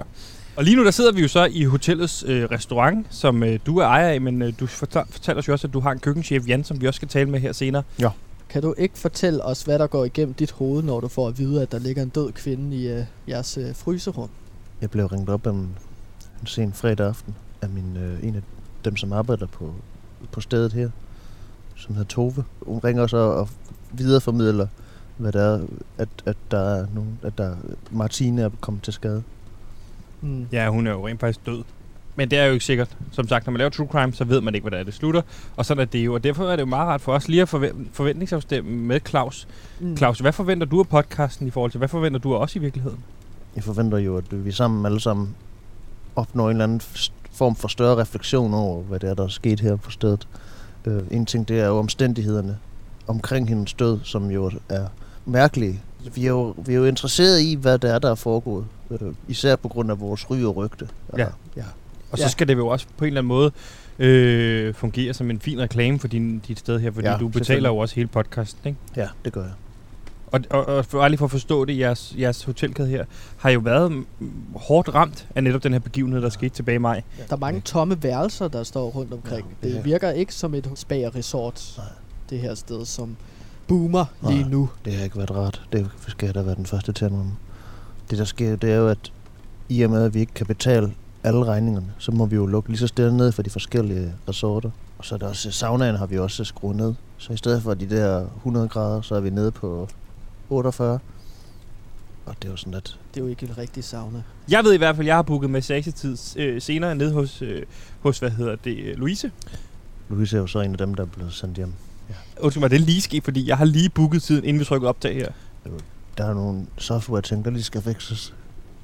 Og 0.55 0.63
lige 0.63 0.75
nu 0.75 0.83
der 0.85 0.91
sidder 0.91 1.11
vi 1.11 1.21
jo 1.21 1.27
så 1.27 1.47
i 1.51 1.63
hotellets 1.63 2.23
øh, 2.27 2.43
restaurant, 2.51 3.07
som 3.09 3.43
øh, 3.43 3.59
du 3.65 3.77
er 3.77 3.85
ejer 3.85 4.07
af, 4.07 4.21
men 4.21 4.41
øh, 4.41 4.53
du 4.59 4.67
fortæller, 4.67 5.39
os 5.39 5.47
jo 5.47 5.53
også, 5.53 5.67
at 5.67 5.73
du 5.73 5.79
har 5.79 5.91
en 5.91 5.99
køkkenchef, 5.99 6.47
Jan, 6.47 6.63
som 6.63 6.81
vi 6.81 6.87
også 6.87 6.97
skal 6.97 7.07
tale 7.07 7.29
med 7.29 7.39
her 7.39 7.51
senere. 7.51 7.83
Kan 8.51 8.61
du 8.61 8.73
ikke 8.77 8.97
fortælle 8.97 9.45
os, 9.45 9.63
hvad 9.63 9.79
der 9.79 9.87
går 9.87 10.05
igennem 10.05 10.33
dit 10.33 10.51
hoved, 10.51 10.83
når 10.83 10.99
du 10.99 11.07
får 11.07 11.27
at 11.27 11.37
vide, 11.37 11.61
at 11.61 11.71
der 11.71 11.79
ligger 11.79 12.03
en 12.03 12.09
død 12.09 12.31
kvinde 12.31 12.77
i 12.77 12.87
øh, 12.87 13.05
jeres 13.27 13.57
øh, 13.57 13.75
fryserum? 13.75 14.29
Jeg 14.81 14.91
blev 14.91 15.05
ringet 15.05 15.29
op 15.29 15.47
en, 15.47 15.77
en 16.41 16.45
sen 16.45 16.73
fredag 16.73 17.07
aften 17.07 17.35
af 17.61 17.69
min, 17.69 17.97
øh, 17.97 18.23
en 18.23 18.35
af 18.35 18.41
dem, 18.85 18.95
som 18.95 19.13
arbejder 19.13 19.47
på, 19.47 19.73
på 20.31 20.41
stedet 20.41 20.73
her, 20.73 20.89
som 21.75 21.95
hedder 21.95 22.07
Tove. 22.07 22.43
Hun 22.61 22.79
ringer 22.79 23.07
så 23.07 23.17
og 23.17 23.49
videreformidler 23.91 24.67
hvad 25.17 25.31
det 25.31 25.41
er, 25.41 25.59
at, 25.97 26.09
at 26.25 26.37
der 26.51 26.59
er 26.59 26.87
nogen, 26.93 27.19
at 27.23 27.37
der, 27.37 27.55
Martine 27.91 28.41
er 28.41 28.49
kommet 28.61 28.83
til 28.83 28.93
skade. 28.93 29.23
Mm. 30.21 30.47
Ja, 30.51 30.69
hun 30.69 30.87
er 30.87 30.91
jo 30.91 31.07
rent 31.07 31.19
faktisk 31.19 31.45
død. 31.45 31.63
Men 32.15 32.31
det 32.31 32.39
er 32.39 32.45
jo 32.45 32.53
ikke 32.53 32.65
sikkert. 32.65 32.97
Som 33.11 33.27
sagt, 33.27 33.45
når 33.45 33.51
man 33.51 33.57
laver 33.57 33.69
true 33.69 33.87
crime, 33.91 34.13
så 34.13 34.23
ved 34.23 34.41
man 34.41 34.55
ikke, 34.55 34.63
hvad 34.63 34.71
det 34.71 34.79
er, 34.79 34.83
det 34.83 34.93
slutter. 34.93 35.21
Og 35.57 35.65
sådan 35.65 35.81
er 35.81 35.85
det 35.85 35.99
jo. 36.05 36.13
Og 36.13 36.23
derfor 36.23 36.45
er 36.45 36.55
det 36.55 36.61
jo 36.61 36.65
meget 36.65 36.87
rart 36.87 37.01
for 37.01 37.13
os 37.13 37.27
lige 37.27 37.41
at 37.41 37.49
forve- 37.49 37.73
forventningsafstemme 37.93 38.71
med 38.71 38.99
Claus. 39.07 39.47
Mm. 39.79 39.97
Claus, 39.97 40.19
hvad 40.19 40.31
forventer 40.31 40.67
du 40.67 40.79
af 40.79 40.87
podcasten 40.87 41.47
i 41.47 41.49
forhold 41.51 41.71
til, 41.71 41.77
hvad 41.77 41.87
forventer 41.87 42.19
du 42.19 42.33
af 42.35 42.39
os 42.39 42.55
i 42.55 42.59
virkeligheden? 42.59 42.99
Jeg 43.55 43.63
forventer 43.63 43.97
jo, 43.97 44.17
at 44.17 44.45
vi 44.45 44.51
sammen 44.51 44.85
alle 44.85 44.99
sammen 44.99 45.35
opnår 46.15 46.45
en 46.45 46.51
eller 46.51 46.63
anden 46.63 46.81
form 47.31 47.55
for 47.55 47.67
større 47.67 48.01
refleksion 48.01 48.53
over, 48.53 48.83
hvad 48.83 48.99
det 48.99 49.09
er, 49.09 49.13
der 49.13 49.23
er 49.23 49.27
sket 49.27 49.59
her 49.59 49.75
på 49.75 49.91
stedet. 49.91 50.27
Øh, 50.85 51.01
en 51.11 51.25
ting, 51.25 51.47
det 51.47 51.59
er 51.59 51.67
jo 51.67 51.77
omstændighederne 51.77 52.57
omkring 53.07 53.49
hendes 53.49 53.73
død, 53.73 53.99
som 54.03 54.31
jo 54.31 54.51
er 54.69 54.85
mærkelige. 55.25 55.81
Vi 56.15 56.23
er 56.25 56.29
jo, 56.29 56.55
vi 56.65 56.73
er 56.73 56.77
jo 56.77 56.85
interesseret 56.85 57.41
i, 57.41 57.55
hvad 57.55 57.77
det 57.79 57.89
er, 57.91 57.99
der 57.99 58.11
er 58.11 58.15
foregået. 58.15 58.65
Øh, 58.91 58.99
især 59.27 59.55
på 59.55 59.67
grund 59.67 59.91
af 59.91 59.99
vores 59.99 60.29
ry 60.31 60.43
og 60.43 60.55
rygte. 60.55 60.87
Ja. 61.17 61.27
ja. 61.57 61.63
Og 62.11 62.17
Ja. 62.17 62.23
så 62.23 62.29
skal 62.29 62.47
det 62.47 62.55
jo 62.57 62.67
også 62.67 62.85
på 62.97 63.05
en 63.05 63.07
eller 63.07 63.21
anden 63.21 63.27
måde 63.27 63.51
øh, 63.99 64.73
fungere 64.73 65.13
som 65.13 65.29
en 65.31 65.39
fin 65.39 65.59
reklame 65.59 65.99
for 65.99 66.07
din, 66.07 66.39
dit 66.47 66.59
sted 66.59 66.79
her, 66.79 66.91
fordi 66.91 67.07
Ja, 67.07 67.13
ja, 67.13 67.19
du 67.19 67.27
betaler 67.27 67.69
jo 67.69 67.77
også 67.77 67.95
hele 67.95 68.07
podcasten, 68.07 68.67
ikke? 68.67 68.79
Ja, 68.95 69.07
det 69.25 69.33
gør 69.33 69.41
jeg. 69.41 69.51
Og, 70.27 70.39
og, 70.49 70.65
og 70.65 70.85
for, 70.85 71.07
lige 71.07 71.17
for 71.17 71.25
at 71.25 71.31
forstå 71.31 71.65
det, 71.65 71.77
jeres, 71.79 72.15
jeres 72.19 72.43
hotelkæde 72.43 72.87
her 72.87 73.05
har 73.37 73.49
jo 73.49 73.59
været 73.59 74.03
hårdt 74.55 74.95
ramt 74.95 75.27
af 75.35 75.43
netop 75.43 75.63
den 75.63 75.71
her 75.73 75.79
begivenhed, 75.79 76.21
der 76.21 76.29
skete 76.29 76.55
tilbage 76.55 76.75
i 76.75 76.79
maj. 76.79 77.01
Der 77.29 77.35
er 77.35 77.39
mange 77.39 77.61
tomme 77.61 78.03
værelser, 78.03 78.47
der 78.47 78.63
står 78.63 78.89
rundt 78.89 79.13
omkring. 79.13 79.47
Ja, 79.61 79.67
det 79.67 79.73
det 79.73 79.79
er- 79.79 79.83
virker 79.83 80.09
ikke 80.11 80.33
som 80.33 80.53
et 80.55 80.69
spa-resort, 80.75 81.73
Nej. 81.77 81.85
det 82.29 82.39
her 82.39 82.55
sted, 82.55 82.85
som 82.85 83.15
boomer 83.67 84.05
lige 84.27 84.41
Nej. 84.41 84.49
nu. 84.49 84.69
Det 84.85 84.93
har 84.93 85.03
ikke 85.03 85.17
været 85.17 85.31
rart. 85.31 85.61
Det 85.73 85.87
skal 86.07 86.25
jeg 86.25 86.35
da 86.35 86.41
være 86.41 86.55
den 86.55 86.65
første 86.65 86.91
til 86.93 87.05
at. 87.05 87.11
Det 88.09 88.17
der 88.17 88.25
sker, 88.25 88.55
det 88.55 88.71
er 88.71 88.75
jo, 88.75 88.87
at 88.87 89.11
i 89.69 89.81
og 89.81 89.89
med, 89.89 90.03
at 90.03 90.13
vi 90.13 90.19
ikke 90.19 90.33
kan 90.33 90.45
betale 90.45 90.91
alle 91.23 91.45
regningerne, 91.45 91.93
så 91.97 92.11
må 92.11 92.25
vi 92.25 92.35
jo 92.35 92.45
lukke 92.45 92.69
lige 92.69 92.79
så 92.79 92.87
stille 92.87 93.17
ned 93.17 93.31
for 93.31 93.41
de 93.41 93.49
forskellige 93.49 94.13
resorter. 94.29 94.69
Og 94.97 95.05
så 95.05 95.15
er 95.15 95.19
der 95.19 95.27
også, 95.27 95.51
saunaen 95.51 95.95
har 95.95 96.05
vi 96.05 96.19
også 96.19 96.43
skruet 96.43 96.75
ned. 96.75 96.93
Så 97.17 97.33
i 97.33 97.37
stedet 97.37 97.63
for 97.63 97.73
de 97.73 97.89
der 97.89 98.25
100 98.35 98.67
grader, 98.67 99.01
så 99.01 99.15
er 99.15 99.19
vi 99.19 99.29
nede 99.29 99.51
på 99.51 99.89
48. 100.49 100.99
Og 102.25 102.35
det 102.41 102.47
er 102.47 102.51
jo 102.51 102.57
sådan, 102.57 102.73
at 102.73 102.97
Det 103.13 103.19
er 103.19 103.23
jo 103.23 103.29
ikke 103.29 103.45
en 103.45 103.57
rigtig 103.57 103.83
sauna. 103.83 104.23
Jeg 104.49 104.63
ved 104.63 104.73
i 104.73 104.77
hvert 104.77 104.95
fald, 104.95 105.05
at 105.05 105.07
jeg 105.07 105.15
har 105.15 105.21
booket 105.21 105.49
massagetid 105.49 106.17
øh, 106.37 106.61
senere 106.61 106.95
nede 106.95 107.13
hos, 107.13 107.41
øh, 107.41 107.63
hos, 108.01 108.19
hvad 108.19 108.29
hedder 108.29 108.55
det, 108.55 108.77
øh, 108.77 108.97
Louise. 108.97 109.31
Louise 110.09 110.37
er 110.37 110.41
jo 110.41 110.47
så 110.47 110.59
en 110.59 110.71
af 110.71 110.77
dem, 110.77 110.95
der 110.95 111.03
er 111.03 111.07
blevet 111.07 111.33
sendt 111.33 111.57
hjem. 111.57 111.73
Undskyld 112.41 112.61
mig, 112.61 112.69
det 112.69 112.75
er 112.75 112.85
lige 112.85 113.01
sket, 113.01 113.23
fordi 113.23 113.47
jeg 113.47 113.57
har 113.57 113.65
lige 113.65 113.89
booket 113.89 114.23
tiden, 114.23 114.43
inden 114.43 114.59
vi 114.59 114.65
trykkede 114.65 114.89
optag 114.89 115.15
her. 115.15 115.31
Der 116.17 116.25
er 116.25 116.33
nogle 116.33 116.65
software-ting, 116.77 117.45
der 117.45 117.51
lige 117.51 117.63
skal 117.63 117.81
fikses. 117.81 118.33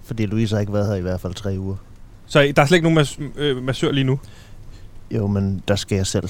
Fordi 0.04 0.26
Louise 0.26 0.56
har 0.56 0.60
ikke 0.60 0.74
været 0.74 0.88
her 0.88 0.96
i 0.96 1.02
hvert 1.02 1.22
fald 1.22 1.34
tre 1.34 1.56
uger. 1.60 1.76
Så 2.28 2.40
der 2.56 2.62
er 2.62 2.66
slet 2.66 2.78
ikke 2.78 2.90
nogen 2.90 3.06
mas- 3.06 3.40
øh, 3.42 3.64
massør 3.64 3.92
lige 3.92 4.04
nu. 4.04 4.20
Jo, 5.12 5.28
men 5.28 5.64
der 5.68 5.76
skal 5.76 5.96
jeg 5.96 6.08
selv 6.08 6.30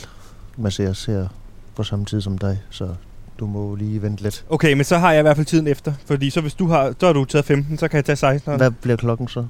masseres 0.58 1.06
her 1.06 1.28
på 1.76 1.84
samme 1.84 2.06
tid 2.06 2.22
som 2.22 2.38
dig, 2.38 2.60
så 2.70 2.96
du 3.40 3.48
må 3.48 3.76
lige 3.76 4.02
vente 4.02 4.24
lidt. 4.24 4.46
Okay, 4.50 4.74
men 4.74 4.84
så 4.84 4.98
har 4.98 5.12
jeg 5.12 5.20
i 5.20 5.22
hvert 5.22 5.36
fald 5.36 5.46
tiden 5.46 5.68
efter. 5.68 5.94
Fordi 6.06 6.30
så 6.30 6.42
hvis 6.42 6.54
du 6.54 6.68
har, 6.68 6.94
så 7.00 7.06
har 7.06 7.14
du 7.14 7.26
taget 7.26 7.46
15, 7.46 7.78
så 7.78 7.88
kan 7.88 7.96
jeg 7.98 8.06
tage 8.06 8.16
16. 8.16 8.58
Hvad 8.58 8.72
bliver 8.72 8.98
klokken 8.98 9.28
så? 9.28 9.46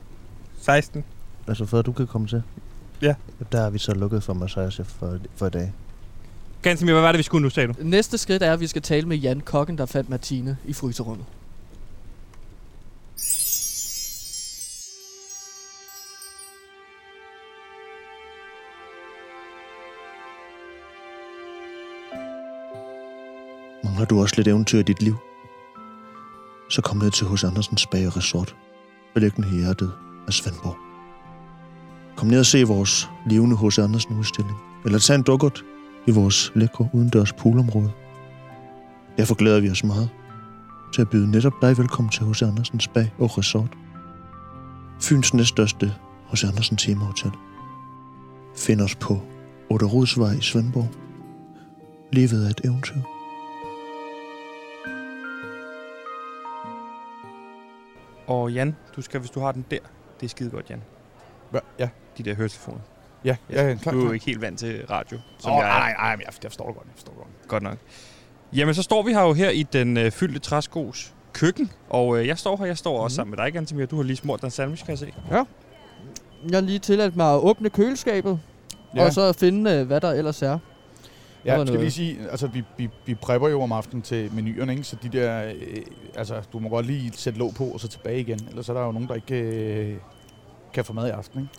16. 0.62 1.04
Altså 1.48 1.66
før 1.66 1.82
du 1.82 1.92
kan 1.92 2.08
komme 2.08 2.28
til? 2.28 2.44
Ja. 3.02 3.14
Der 3.52 3.62
er 3.62 3.70
vi 3.70 3.78
så 3.78 3.94
lukket 3.94 4.24
for 4.24 4.34
massage 4.34 4.84
for, 4.84 5.18
for 5.36 5.48
i 5.48 5.50
dag. 5.50 5.74
Ganske 6.62 6.86
hvad 6.86 7.02
var 7.02 7.12
det, 7.12 7.18
vi 7.18 7.24
skulle 7.24 7.44
nu, 7.44 7.50
sagde 7.50 7.68
du? 7.68 7.74
Næste 7.82 8.18
skridt 8.18 8.44
er, 8.44 8.54
at 8.54 8.60
vi 8.60 8.68
skal 8.68 8.82
tale 8.82 9.08
med 9.08 9.18
Jan 9.18 9.40
Kokken, 9.46 9.78
der 9.78 9.86
fandt 9.86 10.10
Martine 10.10 10.58
i 10.66 10.74
fryserummet. 10.74 11.26
Mangler 23.98 24.08
du 24.08 24.22
også 24.22 24.34
lidt 24.38 24.48
eventyr 24.48 24.80
i 24.80 24.84
dit 24.84 25.02
liv? 25.02 25.16
Så 26.70 26.82
kom 26.82 26.98
ned 26.98 27.12
til 27.12 27.28
hos 27.28 27.44
Andersens 27.44 27.88
Bag 27.88 28.18
Resort, 28.18 28.56
beliggende 29.14 29.48
i 29.48 29.62
hjertet 29.62 29.92
af 30.28 30.34
Svendborg. 30.34 30.78
Kom 32.16 32.28
ned 32.28 32.40
og 32.40 32.46
se 32.46 32.64
vores 32.64 33.10
levende 33.30 33.56
hos 33.56 33.80
Andersen 33.80 34.18
udstilling, 34.18 34.58
eller 34.86 35.00
tag 35.00 35.16
en 35.16 35.22
dukkert 35.22 35.64
i 36.08 36.12
vores 36.12 36.52
lækre 36.56 36.90
udendørs 36.94 37.34
poolområde. 37.34 37.92
Derfor 39.18 39.36
glæder 39.36 39.60
vi 39.60 39.70
os 39.72 39.84
meget 39.84 40.10
til 40.94 41.02
at 41.02 41.10
byde 41.10 41.32
netop 41.32 41.54
dig 41.62 41.78
velkommen 41.78 42.12
til 42.12 42.26
hos 42.26 42.42
Andersens 42.42 42.88
Bag 42.88 43.14
og 43.20 43.38
Resort. 43.38 43.78
Fyns 45.02 45.34
næststørste 45.34 45.94
hos 46.26 46.44
Andersen 46.44 46.78
Temahotel. 46.78 47.32
Find 48.56 48.82
os 48.82 48.96
på 48.96 49.22
Otterodsvej 49.70 50.32
i 50.32 50.42
Svendborg. 50.42 50.90
Livet 52.12 52.46
er 52.46 52.50
et 52.50 52.62
eventyr. 52.64 53.17
Og 58.28 58.52
Jan, 58.54 58.76
du 58.96 59.02
skal, 59.02 59.20
hvis 59.20 59.30
du 59.32 59.40
har 59.40 59.52
den 59.52 59.66
der, 59.72 59.80
det 60.20 60.26
er 60.26 60.30
skide 60.30 60.50
godt, 60.50 60.70
Jan. 60.70 60.82
Hva? 61.52 61.60
Ja, 61.80 61.90
De 62.18 62.24
der 62.24 62.36
høretelefoner. 62.36 62.80
ja, 63.26 63.36
ja, 63.50 63.68
ja 63.68 63.76
klar. 63.76 63.94
Du 63.94 64.00
er 64.02 64.06
jo 64.06 64.12
ikke 64.12 64.26
helt 64.26 64.42
vant 64.42 64.60
til 64.60 64.86
radio, 64.90 65.18
som 65.40 65.52
Åh, 65.52 65.58
jeg 65.58 65.66
er. 65.76 65.80
nej, 65.80 65.94
nej, 65.94 66.16
men 66.16 66.24
jeg, 66.26 66.34
forstår 66.34 66.66
det 66.68 66.76
godt. 66.76 66.86
Jeg 66.88 66.94
forstår 66.96 67.12
det 67.14 67.18
godt. 67.22 67.48
Godt 67.48 67.64
nok. 67.64 67.78
Jamen, 68.54 68.76
så 68.76 68.84
står 68.84 69.04
vi 69.04 69.14
her 69.14 69.22
jo 69.22 69.34
her 69.34 69.50
i 69.50 69.64
den 69.64 69.98
øh, 69.98 70.12
fyldte 70.12 70.40
træskos 70.40 71.14
køkken. 71.34 71.72
Og 71.90 72.20
øh, 72.20 72.28
jeg 72.28 72.38
står 72.38 72.58
her, 72.58 72.66
jeg 72.66 72.78
står 72.78 73.00
også 73.04 73.14
Mhm. 73.14 73.16
sammen 73.16 73.36
med 73.38 73.46
dig, 73.46 73.54
Gantemir. 73.54 73.86
Du 73.86 73.96
har 73.96 74.04
lige 74.04 74.16
smurt 74.18 74.42
dig 74.42 74.48
en 74.48 74.52
sandwich, 74.52 74.86
kan 74.86 74.90
jeg 74.92 75.00
se. 75.00 75.14
Jeg 75.32 75.46
har 76.54 76.62
lige 76.62 76.80
tilladt 76.80 77.16
mig 77.16 77.34
at 77.34 77.40
åbne 77.40 77.70
køleskabet, 77.70 78.40
ja. 78.96 79.06
og 79.06 79.14
så 79.14 79.34
finde, 79.34 79.72
øh, 79.72 79.88
hvad 79.88 80.02
der 80.02 80.12
ellers 80.12 80.42
er. 80.42 80.60
Ja, 81.48 81.52
jeg 81.58 81.60
skal 81.68 81.74
noget. 81.74 81.80
lige 81.80 81.92
sige, 81.92 82.18
altså 82.32 82.48
vi, 82.48 82.64
vi, 82.78 82.90
vi 83.06 83.16
prepper 83.16 83.48
jo 83.50 83.62
om 83.62 83.72
aftenen 83.72 84.02
til 84.02 84.30
menuerne, 84.34 84.72
ikke? 84.72 84.84
så 84.84 84.96
de 85.04 85.10
der, 85.10 85.44
øh, 85.46 85.78
altså 86.16 86.42
du 86.54 86.60
må 86.60 86.70
godt 86.70 86.86
lige 86.86 87.12
sætte 87.16 87.40
låg 87.40 87.54
på 87.56 87.64
og 87.64 87.80
så 87.80 87.88
tilbage 87.88 88.20
igen, 88.20 88.40
ellers 88.50 88.70
er 88.70 88.74
der 88.74 88.82
jo 88.86 88.92
nogen, 88.92 89.08
der 89.08 89.16
ikke 89.16 89.36
øh, 89.42 89.96
kan 90.74 90.86
få 90.86 90.94
mad 90.94 91.08
i 91.08 91.10
aften, 91.12 91.40
ikke? 91.42 91.54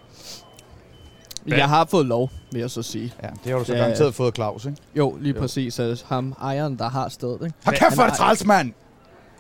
Hvad? 1.44 1.58
Jeg 1.58 1.68
har 1.68 1.84
fået 1.90 2.06
lov, 2.06 2.30
vil 2.52 2.60
jeg 2.60 2.70
så 2.70 2.82
sige. 2.82 3.12
Ja, 3.22 3.28
det 3.44 3.52
har 3.52 3.58
du 3.58 3.64
så 3.64 3.72
Ja. 3.74 3.78
garanteret 3.78 4.14
fået 4.14 4.34
Claus, 4.34 4.64
ikke? 4.64 4.76
Jo, 4.96 5.16
lige 5.20 5.34
Jo. 5.34 5.40
præcis. 5.40 5.78
Altså, 5.78 6.04
ham 6.08 6.34
ejeren, 6.40 6.78
der 6.78 6.88
har 6.88 7.08
stedet. 7.08 7.38
Ikke? 7.44 7.54
Hold 7.64 7.76
kæft, 7.76 7.94
hvor 7.94 8.02
er 8.02 8.08
det 8.08 8.16
Han 8.18 8.26
træls, 8.26 8.46
mand! 8.46 8.72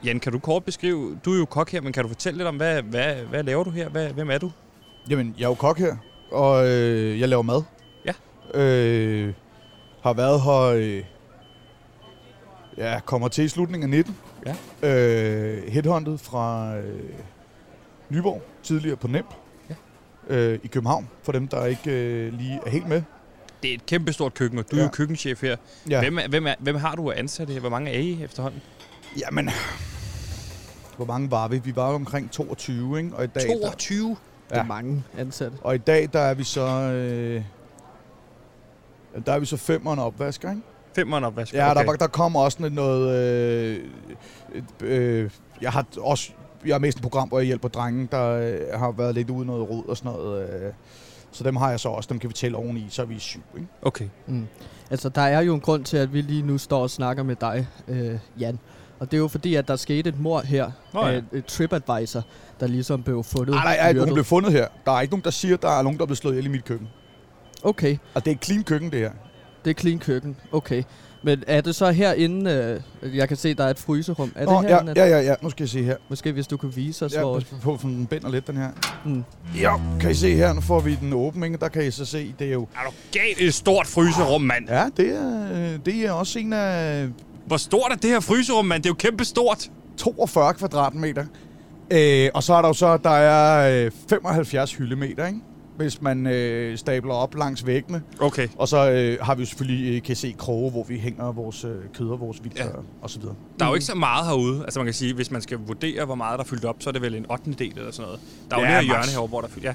Jan, 0.04 0.20
kan 0.20 0.32
du 0.32 0.38
kort 0.38 0.64
beskrive, 0.64 1.18
du 1.24 1.32
er 1.34 1.38
jo 1.38 1.44
kok 1.44 1.70
her, 1.70 1.80
men 1.80 1.92
kan 1.92 2.02
du 2.02 2.08
fortælle 2.08 2.36
lidt 2.36 2.48
om, 2.48 2.56
hvad, 2.56 2.82
hvad, 2.82 3.14
hvad 3.14 3.42
laver 3.42 3.64
du 3.64 3.70
her? 3.70 3.88
Hvad, 3.88 4.08
hvem 4.08 4.30
er 4.30 4.38
du? 4.38 4.50
Jamen, 5.10 5.34
jeg 5.38 5.44
er 5.44 5.48
jo 5.48 5.54
kok 5.54 5.78
her, 5.78 5.96
og 6.32 6.68
øh, 6.68 7.20
jeg 7.20 7.28
laver 7.28 7.42
mad. 7.42 7.62
Ja. 8.06 8.12
Øh, 8.60 9.32
har 10.02 10.12
været 10.12 10.40
her, 10.42 10.54
øh, 10.62 11.04
ja, 12.76 13.00
kommer 13.04 13.28
til 13.28 13.44
i 13.44 13.48
slutningen 13.48 13.82
af 13.94 13.96
19. 13.98 14.16
Ja. 14.82 14.88
Øh, 14.88 15.68
headhunted 15.72 16.18
fra 16.18 16.76
øh, 16.76 17.00
Nyborg, 18.08 18.42
tidligere 18.62 18.96
på 18.96 19.08
NEMP. 19.08 19.34
Ja. 19.70 19.74
Øh, 20.36 20.58
I 20.62 20.66
København, 20.66 21.08
for 21.22 21.32
dem, 21.32 21.48
der 21.48 21.64
ikke 21.64 21.90
øh, 21.90 22.32
lige 22.32 22.60
er 22.66 22.70
helt 22.70 22.88
med. 22.88 23.02
Det 23.62 23.70
er 23.70 23.74
et 23.74 23.86
kæmpestort 23.86 24.34
køkken, 24.34 24.58
og 24.58 24.64
du 24.70 24.76
ja. 24.76 24.82
Er 24.82 24.86
jo 24.86 24.90
køkkenchef 24.92 25.42
her. 25.42 25.56
Ja. 25.90 26.00
Hvem, 26.00 26.18
er, 26.18 26.28
hvem, 26.28 26.46
er, 26.46 26.54
hvem 26.58 26.76
har 26.76 26.94
du 26.94 27.10
ansat 27.12 27.48
her? 27.48 27.60
Hvor 27.60 27.68
mange 27.70 27.90
er 27.90 27.98
I 27.98 28.22
efterhånden? 28.24 28.60
Jamen, 29.18 29.50
hvor 30.96 31.04
mange 31.06 31.30
var 31.30 31.48
vi? 31.48 31.58
Vi 31.64 31.76
var 31.76 31.82
omkring 31.94 32.30
22, 32.30 32.98
ikke? 32.98 33.10
Og 33.16 33.24
i 33.24 33.26
dag, 33.26 33.42
der, 33.48 33.60
22. 33.62 34.08
Det 34.08 34.16
er 34.50 34.56
Ja. 34.56 34.62
mange 34.62 35.04
ansatte. 35.18 35.56
og 35.60 35.74
i 35.74 35.78
dag, 35.78 36.08
der 36.12 36.20
er 36.20 36.34
vi 36.34 36.44
så... 36.44 36.66
Øh, 36.66 37.42
der 39.26 39.32
er 39.32 39.38
vi 39.38 39.46
så 39.46 39.56
femeren 39.56 39.98
opvasker, 39.98 40.50
ikke? 40.50 40.62
Femmeren 40.94 41.24
opvask. 41.24 41.54
Ja, 41.54 41.70
okay. 41.70 41.86
der, 41.86 41.92
der 41.92 42.06
kommer 42.06 42.40
også 42.40 42.58
lidt 42.60 42.74
noget... 42.74 43.16
Øh, 43.16 43.80
et, 44.54 44.82
øh, 44.82 45.30
jeg 45.60 45.72
har 45.72 45.86
også... 46.00 46.30
Jeg 46.66 46.74
har 46.74 46.78
mest 46.78 46.98
et 46.98 47.02
program, 47.02 47.28
hvor 47.28 47.38
jeg 47.38 47.46
hjælper 47.46 47.68
drenge, 47.68 48.08
der 48.12 48.30
øh, 48.30 48.80
har 48.80 48.90
været 48.90 49.14
lidt 49.14 49.30
ude 49.30 49.46
noget 49.46 49.70
rod 49.70 49.88
og 49.88 49.96
sådan 49.96 50.12
noget. 50.12 50.50
Øh, 50.50 50.72
så 51.32 51.44
dem 51.44 51.56
har 51.56 51.70
jeg 51.70 51.80
så 51.80 51.88
også. 51.88 52.08
Dem 52.08 52.18
kan 52.18 52.28
vi 52.28 52.34
tælle 52.34 52.56
oveni, 52.56 52.86
så 52.90 53.02
er 53.02 53.06
vi 53.06 53.18
syv, 53.18 53.40
ikke? 53.56 53.68
Okay. 53.82 54.08
Mm. 54.26 54.46
Altså, 54.90 55.08
der 55.08 55.20
er 55.20 55.40
jo 55.40 55.54
en 55.54 55.60
grund 55.60 55.84
til, 55.84 55.96
at 55.96 56.12
vi 56.12 56.20
lige 56.20 56.42
nu 56.42 56.58
står 56.58 56.82
og 56.82 56.90
snakker 56.90 57.22
med 57.22 57.36
dig, 57.40 57.66
øh, 57.88 58.18
Jan. 58.40 58.58
Og 58.98 59.10
det 59.10 59.16
er 59.16 59.20
jo 59.20 59.28
fordi, 59.28 59.54
at 59.54 59.68
der 59.68 59.76
skete 59.76 60.08
et 60.08 60.20
mor 60.20 60.40
her 60.40 60.70
Nå 60.94 61.06
ja. 61.06 61.12
af 61.12 61.22
et 61.32 61.44
TripAdvisor, 61.44 62.22
der 62.60 62.66
ligesom 62.66 63.02
blev 63.02 63.24
fundet. 63.24 63.54
Nej, 63.54 63.64
nej, 63.64 63.92
nej, 63.92 64.04
hun 64.04 64.12
blev 64.12 64.24
fundet 64.24 64.52
her. 64.52 64.68
Der 64.84 64.92
er 64.92 65.00
ikke 65.00 65.12
nogen, 65.12 65.24
der 65.24 65.30
siger, 65.30 65.54
at 65.54 65.62
der 65.62 65.78
er 65.78 65.82
nogen, 65.82 65.98
der 65.98 66.02
er 66.02 66.06
blevet 66.06 66.18
slået 66.18 66.34
ihjel 66.34 66.46
i 66.46 66.48
mit 66.48 66.64
køkken. 66.64 66.88
Okay, 67.62 67.96
Og 68.14 68.24
det 68.24 68.30
er 68.30 68.34
et 68.34 68.44
clean 68.44 68.62
køkken, 68.64 68.90
det 68.90 68.98
her. 68.98 69.10
det 69.64 69.70
er 69.70 69.74
clean 69.80 69.98
køkken. 69.98 70.36
Okay. 70.52 70.82
Men 71.22 71.42
er 71.46 71.60
det 71.60 71.74
så 71.74 71.90
herinde, 71.90 72.80
øh, 73.02 73.16
jeg 73.16 73.28
kan 73.28 73.36
se, 73.36 73.54
der 73.54 73.64
er 73.64 73.70
et 73.70 73.78
fryserum. 73.78 74.32
Er 74.36 74.44
Nå, 74.44 74.62
det 74.62 74.68
ja, 74.68 74.68
herinde? 74.68 74.92
ja, 74.96 75.06
ja, 75.06 75.20
ja, 75.20 75.34
nu 75.42 75.50
skal 75.50 75.62
jeg 75.64 75.68
se 75.68 75.82
her. 75.82 75.96
Måske 76.08 76.32
hvis 76.32 76.46
du 76.46 76.56
kan 76.56 76.76
vise 76.76 77.04
os, 77.04 77.14
Ja, 77.14 77.20
hvor... 77.20 77.42
på, 77.62 77.76
for 77.76 77.88
den 77.88 78.06
binder 78.06 78.28
lidt, 78.30 78.46
den 78.46 78.56
her. 78.56 78.68
Mm. 79.04 79.24
Ja, 79.60 79.76
kan 80.00 80.10
I 80.10 80.14
se 80.14 80.34
her, 80.34 80.52
nu 80.52 80.60
får 80.60 80.80
vi 80.80 80.94
den 81.00 81.12
åben, 81.12 81.42
ikke? 81.44 81.56
Der 81.56 81.68
kan 81.68 81.84
I 81.86 81.90
så 81.90 82.04
se, 82.04 82.34
det 82.38 82.46
er 82.48 82.52
jo... 82.52 82.62
Er 82.62 82.84
du 82.86 82.92
galt 83.12 83.40
et 83.40 83.54
stort 83.54 83.86
fryserum, 83.86 84.40
mand? 84.42 84.68
Ja, 84.68 84.86
det 84.96 85.08
er, 85.16 85.78
det 85.84 85.94
er 85.94 86.12
også 86.12 86.38
en 86.38 86.52
af 86.52 87.06
Hvor 87.46 87.56
stort 87.56 87.92
er 87.92 87.96
det 87.96 88.10
her 88.10 88.20
fryserum, 88.20 88.64
mand? 88.64 88.82
Det 88.82 88.88
er 88.88 88.90
jo 88.90 88.94
kæmpe 89.10 89.24
stort. 89.24 89.70
42 89.96 90.54
kvadratmeter. 90.54 91.24
Øh, 91.90 92.28
og 92.34 92.42
så 92.42 92.54
er 92.54 92.60
der 92.62 92.68
jo 92.68 92.74
så, 92.74 92.96
der 92.96 93.10
er 93.10 93.84
øh, 93.86 93.90
75 94.08 94.74
hyldemeter, 94.74 95.26
ikke? 95.26 95.38
Hvis 95.78 96.02
man 96.02 96.26
øh, 96.26 96.78
stabler 96.78 97.14
op 97.14 97.34
langs 97.34 97.66
væggene. 97.66 98.02
Okay. 98.20 98.48
Og 98.56 98.68
så 98.68 98.90
øh, 98.90 99.18
har 99.20 99.34
vi 99.34 99.42
jo 99.42 99.46
selvfølgelig 99.46 99.94
øh, 99.96 100.02
kan 100.02 100.16
se 100.16 100.34
kroge, 100.38 100.70
hvor 100.70 100.84
vi 100.84 100.98
hænger 100.98 101.32
vores 101.32 101.64
øh, 101.64 101.70
kød 101.94 102.08
og 102.10 102.20
vores 102.20 102.44
vildt 102.44 102.58
Ja. 102.58 102.64
og 103.02 103.10
så 103.10 103.20
videre. 103.20 103.34
Der 103.58 103.64
er 103.64 103.68
jo 103.68 103.74
ikke 103.74 103.86
så 103.86 103.94
meget 103.94 104.26
herude. 104.26 104.62
Altså 104.62 104.78
man 104.80 104.86
kan 104.86 104.94
sige, 104.94 105.14
hvis 105.14 105.30
man 105.30 105.42
skal 105.42 105.58
vurdere, 105.66 106.04
hvor 106.04 106.14
meget 106.14 106.38
der 106.38 106.44
er 106.44 106.48
fyldt 106.48 106.64
op, 106.64 106.76
så 106.78 106.90
er 106.90 106.92
det 106.92 107.02
vel 107.02 107.14
en 107.14 107.26
8. 107.30 107.52
del 107.58 107.78
eller 107.78 107.90
sådan 107.92 108.06
noget. 108.06 108.20
Der 108.50 108.56
er 108.56 108.60
jo 108.60 108.66
Ja, 108.66 108.70
det 108.76 108.80
her 108.80 108.92
hjørne 108.92 109.10
herovre, 109.10 109.28
hvor 109.28 109.40
der 109.40 109.48
er 109.48 109.52
fyldt. 109.52 109.64
Ja. 109.64 109.74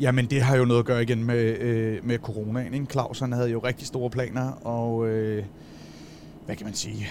Jamen, 0.00 0.26
det 0.26 0.42
har 0.42 0.56
jo 0.56 0.64
noget 0.64 0.80
at 0.80 0.86
gøre 0.86 1.02
igen 1.02 1.24
med, 1.24 1.58
øh, 1.58 1.98
med 2.06 2.18
coronaen. 2.18 2.74
Ikke? 2.74 2.86
Claus, 2.90 3.18
han 3.20 3.32
havde 3.32 3.50
jo 3.50 3.58
rigtig 3.58 3.86
store 3.86 4.10
planer, 4.10 4.50
og 4.66 5.08
øh, 5.08 5.44
hvad 6.46 6.56
kan 6.56 6.66
man 6.66 6.74
sige? 6.74 7.08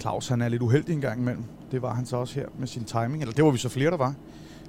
Claus, 0.00 0.28
han 0.28 0.42
er 0.42 0.48
lidt 0.48 0.62
uheldig 0.62 0.94
en 0.94 1.00
gang 1.00 1.20
imellem. 1.20 1.44
Det 1.72 1.82
var 1.82 1.94
han 1.94 2.06
så 2.06 2.16
også 2.16 2.34
her 2.34 2.46
med 2.58 2.66
sin 2.66 2.84
timing. 2.84 3.22
Eller 3.22 3.34
det 3.34 3.44
var 3.44 3.50
vi 3.50 3.58
så 3.58 3.68
flere, 3.68 3.90
der 3.90 3.96
var. 3.96 4.14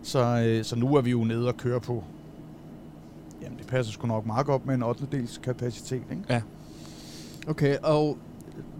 Så, 0.04 0.20
øh, 0.46 0.64
så 0.64 0.76
nu 0.76 0.96
er 0.96 1.02
vi 1.02 1.10
jo 1.12 1.24
nede 1.24 1.48
og 1.48 1.58
køre 1.58 1.80
på... 1.80 2.04
Passer 3.70 3.94
sgu 3.94 4.08
nok 4.08 4.26
meget 4.26 4.46
godt 4.46 4.66
med 4.66 4.76
en 4.76 4.84
8. 4.84 5.08
dels 5.12 5.38
kapacitet, 5.44 6.02
ikke? 6.12 6.44
Okay, 7.48 7.78
og 7.84 8.18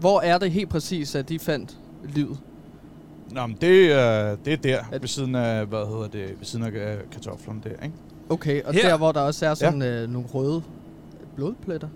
hvor 0.00 0.20
er 0.20 0.38
det 0.38 0.50
helt 0.50 0.68
præcis, 0.68 1.14
at 1.14 1.28
de 1.28 1.38
fandt 1.38 1.78
livet? 2.04 2.38
Nå, 3.30 3.46
men 3.46 3.56
det, 3.60 3.92
er, 3.92 4.36
det 4.44 4.52
er 4.52 4.56
der, 4.56 4.78
At- 4.92 5.00
ved 5.02 5.08
siden 5.08 5.34
af, 5.34 5.66
hvad 5.66 5.86
hedder 5.86 6.08
det, 6.08 6.28
ved 6.38 6.44
siden 6.44 6.64
af 6.64 6.70
øh, 6.70 6.98
kartoflerne 7.12 7.60
der, 7.64 7.70
ikke? 7.84 7.94
Okay, 8.28 8.62
og 8.62 8.72
Her? 8.74 8.88
der, 8.88 8.96
hvor 8.96 9.12
der 9.12 9.20
også 9.20 9.46
er 9.46 9.54
sådan 9.54 9.82
ja. 9.82 10.02
øh, 10.02 10.10
nogle 10.10 10.28
røde 10.28 10.62
blodpletter? 11.36 11.88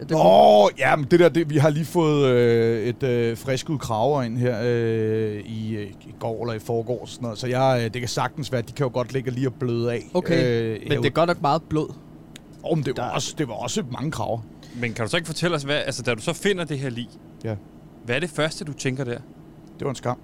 Er 0.00 0.04
det 0.04 0.10
Nå, 0.10 0.70
ja, 0.78 0.96
men 0.96 1.06
det 1.10 1.20
der, 1.20 1.28
det, 1.28 1.50
vi 1.50 1.56
har 1.58 1.70
lige 1.70 1.84
fået 1.84 2.26
øh, 2.28 2.86
et 2.86 3.02
øh, 3.02 3.36
frisk 3.36 3.70
ud 3.70 3.78
kraver 3.78 4.22
ind 4.22 4.38
her 4.38 4.58
øh, 4.64 5.40
i, 5.46 5.74
øh, 5.76 5.86
i 5.90 6.14
går 6.20 6.42
eller 6.42 6.54
i 6.54 6.58
forgår, 6.58 7.06
sådan 7.06 7.22
noget. 7.22 7.38
så 7.38 7.46
jeg, 7.46 7.80
øh, 7.84 7.92
det 7.94 8.00
kan 8.02 8.08
sagtens 8.08 8.52
være, 8.52 8.58
at 8.62 8.68
de 8.68 8.72
kan 8.72 8.86
jo 8.86 8.90
godt 8.92 9.12
ligge 9.12 9.30
lige 9.30 9.48
og 9.48 9.54
bløde 9.54 9.92
af. 9.92 10.02
Okay, 10.14 10.44
øh, 10.46 10.80
Men 10.88 10.98
det 10.98 11.06
er 11.06 11.10
godt 11.10 11.28
nok 11.28 11.42
meget 11.42 11.62
blod. 11.62 11.88
oh, 12.62 12.78
men 12.78 12.84
det, 12.84 12.96
var 12.96 13.04
der- 13.04 13.10
også, 13.14 13.34
det 13.38 13.48
var 13.48 13.54
også 13.54 13.82
mange 13.92 14.10
kraver. 14.10 14.38
Men 14.80 14.92
kan 14.92 15.04
du 15.04 15.10
så 15.10 15.16
ikke 15.16 15.26
fortælle 15.26 15.56
os, 15.56 15.62
hvad, 15.62 15.76
altså 15.76 16.02
da 16.02 16.14
du 16.14 16.20
så 16.22 16.32
finder 16.32 16.64
det 16.64 16.78
her 16.78 16.90
lig, 16.90 17.08
Ja. 17.44 17.54
hvad 18.04 18.16
er 18.16 18.20
det 18.20 18.30
første, 18.30 18.64
du 18.64 18.72
tænker 18.72 19.04
der? 19.04 19.18
Det 19.78 19.84
var 19.84 19.90
en 19.90 19.96
skam. 19.96 20.18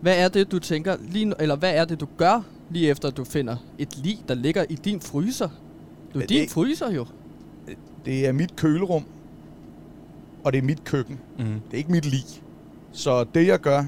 Hvad 0.00 0.18
er 0.18 0.28
det, 0.28 0.52
du 0.52 0.58
tænker, 0.58 0.96
lige, 1.10 1.24
nu- 1.24 1.34
eller 1.40 1.56
hvad 1.56 1.74
er 1.74 1.84
det, 1.84 2.00
du 2.00 2.06
gør, 2.16 2.42
lige 2.70 2.90
efter 2.90 3.10
du 3.10 3.24
finder 3.24 3.56
et 3.78 3.96
lig, 3.96 4.18
der 4.28 4.34
ligger 4.34 4.64
i 4.70 4.74
din 4.74 5.00
fryser? 5.00 5.48
Det 5.48 6.16
er 6.16 6.20
Ja, 6.20 6.26
din 6.26 6.40
det- 6.42 6.50
fryser 6.50 6.90
jo. 6.92 7.06
Det 8.08 8.26
er 8.26 8.32
mit 8.32 8.56
kølerum, 8.56 9.04
og 10.44 10.52
det 10.52 10.58
er 10.58 10.62
mit 10.62 10.84
køkken. 10.84 11.18
Mm. 11.38 11.44
Det 11.44 11.72
er 11.72 11.76
ikke 11.76 11.92
mit 11.92 12.04
lig. 12.04 12.24
Så 12.92 13.24
det 13.34 13.46
jeg 13.46 13.60
gør, 13.60 13.84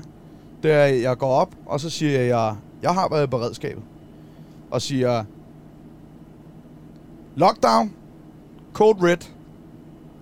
det 0.62 0.72
er, 0.72 0.84
at 0.84 1.02
jeg 1.02 1.18
går 1.18 1.28
op, 1.28 1.54
og 1.66 1.80
så 1.80 1.90
siger 1.90 2.20
jeg, 2.20 2.56
jeg 2.82 2.94
har 2.94 3.08
været 3.08 3.24
i 3.24 3.26
beredskabet. 3.26 3.82
Og 4.70 4.82
siger, 4.82 5.24
lockdown, 7.36 7.92
code 8.72 8.98
red. 9.02 9.16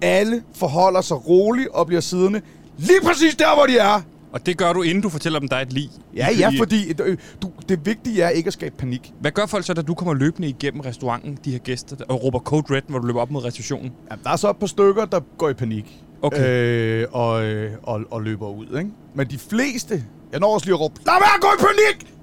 Alle 0.03 0.43
forholder 0.55 1.01
sig 1.01 1.29
roligt 1.29 1.69
og 1.69 1.87
bliver 1.87 2.01
siddende 2.01 2.41
lige 2.77 3.01
præcis 3.05 3.37
der, 3.37 3.55
hvor 3.55 3.67
de 3.67 3.79
er. 3.79 4.03
Og 4.33 4.47
det 4.47 4.59
gør 4.59 4.73
du, 4.73 4.83
inden 4.83 5.03
du 5.03 5.09
fortæller 5.09 5.39
dem, 5.39 5.49
der 5.49 5.57
er 5.57 5.61
et 5.61 5.73
lig. 5.73 5.91
Ja, 6.17 6.29
ja, 6.39 6.51
fordi 6.59 6.93
øh, 7.05 7.19
du, 7.43 7.51
det 7.69 7.87
vigtige 7.87 8.23
er 8.23 8.29
ikke 8.29 8.47
at 8.47 8.53
skabe 8.53 8.75
panik. 8.79 9.13
Hvad 9.21 9.31
gør 9.31 9.47
folk 9.47 9.65
så, 9.67 9.75
da 9.75 9.83
du 9.83 9.95
kommer 9.95 10.15
løbende 10.15 10.49
igennem 10.49 10.81
restauranten, 10.81 11.39
de 11.45 11.51
her 11.51 11.59
gæster, 11.59 11.97
og 12.09 12.25
råber 12.25 12.39
Code 12.39 12.75
Red, 12.75 12.83
hvor 12.89 12.99
du 12.99 13.07
løber 13.07 13.21
op 13.21 13.31
mod 13.31 13.45
receptionen? 13.45 13.93
Ja, 14.11 14.17
der 14.25 14.31
er 14.31 14.37
så 14.37 14.51
et 14.51 14.57
par 14.57 14.67
stykker, 14.67 15.05
der 15.05 15.21
går 15.39 15.49
i 15.49 15.55
panik. 15.55 16.05
Okay. 16.23 17.03
Øh, 17.03 17.07
og, 17.13 17.45
øh, 17.45 17.73
og, 17.83 18.01
og 18.11 18.23
løber 18.23 18.49
ud, 18.49 18.79
ikke? 18.79 18.91
Men 19.15 19.27
de 19.27 19.39
fleste, 19.39 20.05
jeg 20.33 20.41
når 20.41 20.55
også 20.55 20.67
lige 20.67 20.75
at 20.75 20.81
råbe, 20.81 20.95
lad 21.07 21.15
være 21.21 21.35
at 21.35 21.41
gå 21.41 21.49
i 21.59 21.61
panik! 21.61 22.15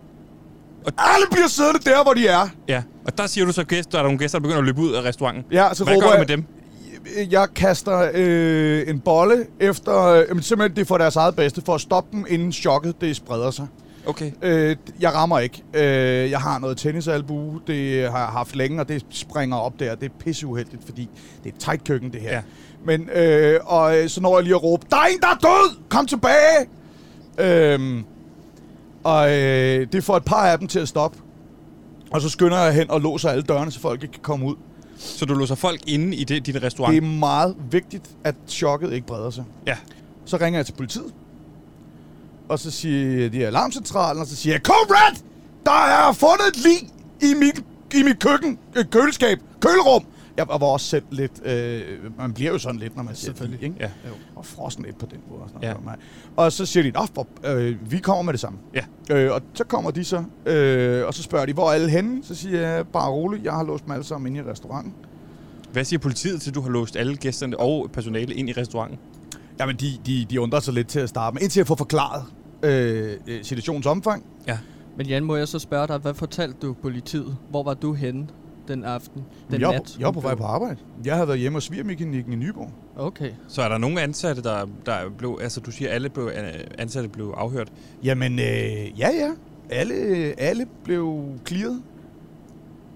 Og 0.86 0.94
alle 0.98 1.26
bliver 1.32 1.48
siddende 1.48 1.80
der, 1.90 2.04
hvor 2.04 2.14
de 2.14 2.28
er. 2.28 2.48
Ja, 2.68 2.84
og 3.06 3.18
der 3.18 3.28
siger 3.28 3.46
du 3.46 3.52
så 3.52 3.64
gæster, 3.64 3.92
der 3.92 4.00
er 4.00 4.04
nogle 4.04 4.18
gæster, 4.18 4.40
der 4.40 4.44
begynder 4.44 4.60
at 4.60 4.66
løbe 4.66 4.82
ud 4.82 4.94
af 4.94 5.02
restauranten. 5.02 5.44
Ja, 5.52 5.74
så 5.74 5.84
Hvad 5.84 5.96
råber 5.96 6.06
gør 6.08 6.14
jeg, 6.14 6.20
med 6.20 6.28
dem? 6.28 6.46
Jeg 7.32 7.48
kaster 7.56 8.12
øh, 8.14 8.90
en 8.90 9.00
bolle 9.00 9.48
efter, 9.60 10.04
øh, 10.04 10.42
simpelthen 10.42 10.76
det 10.76 10.82
er 10.82 10.86
for 10.86 10.98
deres 10.98 11.16
eget 11.16 11.36
bedste, 11.36 11.62
for 11.66 11.76
at 11.76 11.82
stoppe 11.82 12.18
dem, 12.18 12.26
inden 12.30 12.52
chokket 12.52 13.02
det 13.02 13.16
spreder 13.16 13.52
sig. 13.52 13.68
Okay. 14.08 14.32
Øh, 14.42 14.76
jeg 15.00 15.14
rammer 15.14 15.40
ikke. 15.40 15.64
Øh, 15.74 16.32
jeg 16.32 16.40
har 16.40 16.60
noget 16.60 16.78
tennisalbue, 16.78 17.62
det 17.68 18.12
har 18.12 18.18
jeg 18.18 18.28
haft 18.28 18.56
længe, 18.56 18.82
og 18.82 18.90
det 18.90 19.06
springer 19.10 19.58
op 19.58 19.80
der. 19.80 19.96
Det 19.96 20.06
er 20.06 20.14
pisseuheldigt, 20.20 20.86
fordi 20.86 21.10
det 21.44 21.50
er 21.50 21.56
et 21.56 21.60
tight 21.60 21.84
køkken, 21.84 22.12
det 22.14 22.22
her. 22.22 22.32
Ja. 22.32 22.42
Men, 22.86 23.10
øh, 23.10 23.60
og 23.64 23.98
øh, 23.98 24.10
så 24.10 24.22
når 24.22 24.38
jeg 24.38 24.44
lige 24.44 24.56
at 24.56 24.64
råbe, 24.64 24.86
der 24.90 24.98
er 24.98 25.06
en, 25.06 25.20
der 25.20 25.28
er 25.28 25.38
død! 25.42 25.78
Kom 25.90 26.06
tilbage! 26.06 26.68
Øhm, 27.40 28.04
og 29.04 29.32
øh, 29.32 29.88
det 29.92 30.04
får 30.04 30.18
et 30.18 30.26
par 30.26 30.48
af 30.48 30.60
dem 30.60 30.68
til 30.68 30.80
at 30.80 30.88
stoppe. 30.88 31.18
Og 32.12 32.22
så 32.22 32.30
skynder 32.30 32.58
jeg 32.58 32.74
hen 32.74 32.92
og 32.92 33.02
låser 33.02 33.30
alle 33.30 33.44
dørene, 33.44 33.72
så 33.72 33.80
folk 33.80 34.04
ikke 34.04 34.12
kan 34.12 34.22
komme 34.22 34.46
ud. 34.46 34.56
Så 34.98 35.26
du 35.26 35.34
låser 35.34 35.56
folk 35.56 35.82
inde 35.88 36.18
i 36.18 36.24
det, 36.24 36.46
din 36.46 36.64
restaurant? 36.64 36.96
Det 36.96 37.04
er 37.04 37.08
meget 37.08 37.56
vigtigt, 37.72 38.10
at 38.24 38.36
chokket 38.48 38.94
ikke 38.94 39.08
breder 39.08 39.30
sig. 39.30 39.44
Ja. 39.68 39.78
Så 40.26 40.38
ringer 40.38 40.60
jeg 40.60 40.66
til 40.66 40.74
politiet. 40.74 41.14
Og 42.50 42.60
så 42.60 42.72
siger 42.72 43.30
de 43.30 43.48
alarmcentralen, 43.48 44.22
og 44.22 44.28
så 44.28 44.36
siger 44.36 44.54
jeg, 44.54 44.62
Red! 44.70 45.16
Der 45.66 45.72
er 45.72 46.14
fundet 46.14 46.48
et 46.48 46.58
lig 46.58 46.90
i 47.30 47.34
mit, 47.34 47.64
i 47.96 48.04
mit 48.04 48.20
køkken, 48.20 48.60
øh, 48.76 48.86
køleskab, 48.86 49.40
kølerum. 49.60 50.06
Jeg 50.38 50.48
var 50.48 50.56
også 50.66 50.86
selv 50.88 51.04
lidt, 51.12 51.32
øh, 51.46 51.82
man 52.18 52.34
bliver 52.34 52.52
jo 52.52 52.58
sådan 52.58 52.80
lidt, 52.80 52.96
når 52.96 53.04
man 53.04 53.16
ser 53.16 53.28
det, 53.28 53.38
Selvfølgelig. 53.38 53.64
ikke? 53.64 53.76
Ja. 53.80 53.90
Og 54.36 54.46
frossen 54.46 54.84
lidt 54.86 54.98
på 55.00 55.06
den 55.06 55.20
måde. 55.30 55.42
Og, 55.42 55.50
sådan 55.50 55.64
Ja. 55.64 55.74
noget. 55.84 56.00
og 56.36 56.52
så 56.52 56.66
siger 56.66 56.84
de, 56.92 57.08
for, 57.16 57.28
øh, 57.44 57.92
vi 57.92 57.98
kommer 57.98 58.24
med 58.24 58.34
det 58.34 58.40
samme. 58.40 58.60
Ja. 58.74 59.16
Øh, 59.16 59.32
og 59.34 59.42
så 59.54 59.64
kommer 59.64 59.92
de 59.92 60.04
så, 60.04 60.24
øh, 60.46 61.08
og 61.08 61.14
så 61.14 61.24
spørger 61.24 61.46
de, 61.46 61.54
hvor 61.54 61.70
er 61.70 61.74
alle 61.74 61.90
henne? 61.90 62.24
Så 62.24 62.36
siger 62.36 62.68
jeg, 62.68 62.88
bare 62.88 63.10
roligt, 63.12 63.44
jeg 63.44 63.54
har 63.54 63.64
låst 63.64 63.84
dem 63.86 63.92
alle 63.92 64.04
sammen 64.06 64.36
inde 64.36 64.48
i 64.48 64.52
restauranten. 64.52 64.94
Hvad 65.72 65.84
siger 65.84 66.00
politiet 66.00 66.42
til, 66.42 66.50
at 66.52 66.56
du 66.56 66.62
har 66.62 66.70
låst 66.70 66.96
alle 66.96 67.16
gæsterne 67.16 67.60
og 67.60 67.90
personale 67.94 68.34
ind 68.34 68.50
i 68.50 68.54
restauranten? 68.54 69.00
Jamen, 69.60 69.76
de, 69.76 69.88
de, 70.06 70.26
de 70.30 70.42
undrer 70.42 70.60
sig 70.60 70.74
lidt 70.74 70.88
til 70.88 71.00
at 71.00 71.10
starte 71.10 71.34
med, 71.34 71.42
indtil 71.42 71.60
jeg 71.60 71.68
får 71.68 71.76
forklaret 71.76 72.24
øh, 72.64 73.18
øh, 73.28 73.44
situationens 73.44 73.86
omfang. 73.86 74.26
Men 74.98 75.08
Jan, 75.08 75.24
må 75.24 75.36
jeg 75.36 75.48
så 75.48 75.60
spørge 75.60 75.88
dig, 75.88 75.98
hvad 75.98 76.14
fortalte 76.14 76.58
du 76.62 76.74
politiet? 76.74 77.38
Hvor 77.50 77.64
var 77.64 77.74
du 77.74 77.94
henne 77.94 78.28
den 78.68 78.84
aften, 78.84 79.24
den 79.52 79.62
jeg, 79.62 79.72
nat? 79.72 79.96
jeg 80.00 80.06
var 80.06 80.12
på 80.12 80.20
vej 80.20 80.36
på 80.36 80.44
arbejde. 80.44 80.78
Jeg 81.06 81.14
havde 81.16 81.28
været 81.28 81.40
hjemme 81.40 81.56
hos 81.56 81.64
svigermekanikken 81.64 82.34
i 82.34 82.36
Nyborg. 82.36 82.72
Okay. 82.98 83.32
Så 83.48 83.62
er 83.62 83.70
der 83.70 83.78
nogle 83.78 84.02
ansatte, 84.02 84.44
der, 84.44 84.66
der 84.86 85.10
blev... 85.18 85.40
Altså, 85.42 85.60
du 85.60 85.72
siger, 85.72 85.92
alle 85.92 86.10
blev, 86.10 86.32
ansatte 86.78 87.10
blev 87.10 87.34
afhørt. 87.38 87.72
Jamen, 88.04 88.40
øh, 88.40 89.00
ja, 89.00 89.10
ja. 89.10 89.32
Alle, 89.70 89.96
alle 90.38 90.66
blev 90.84 91.24
clearet. 91.48 91.82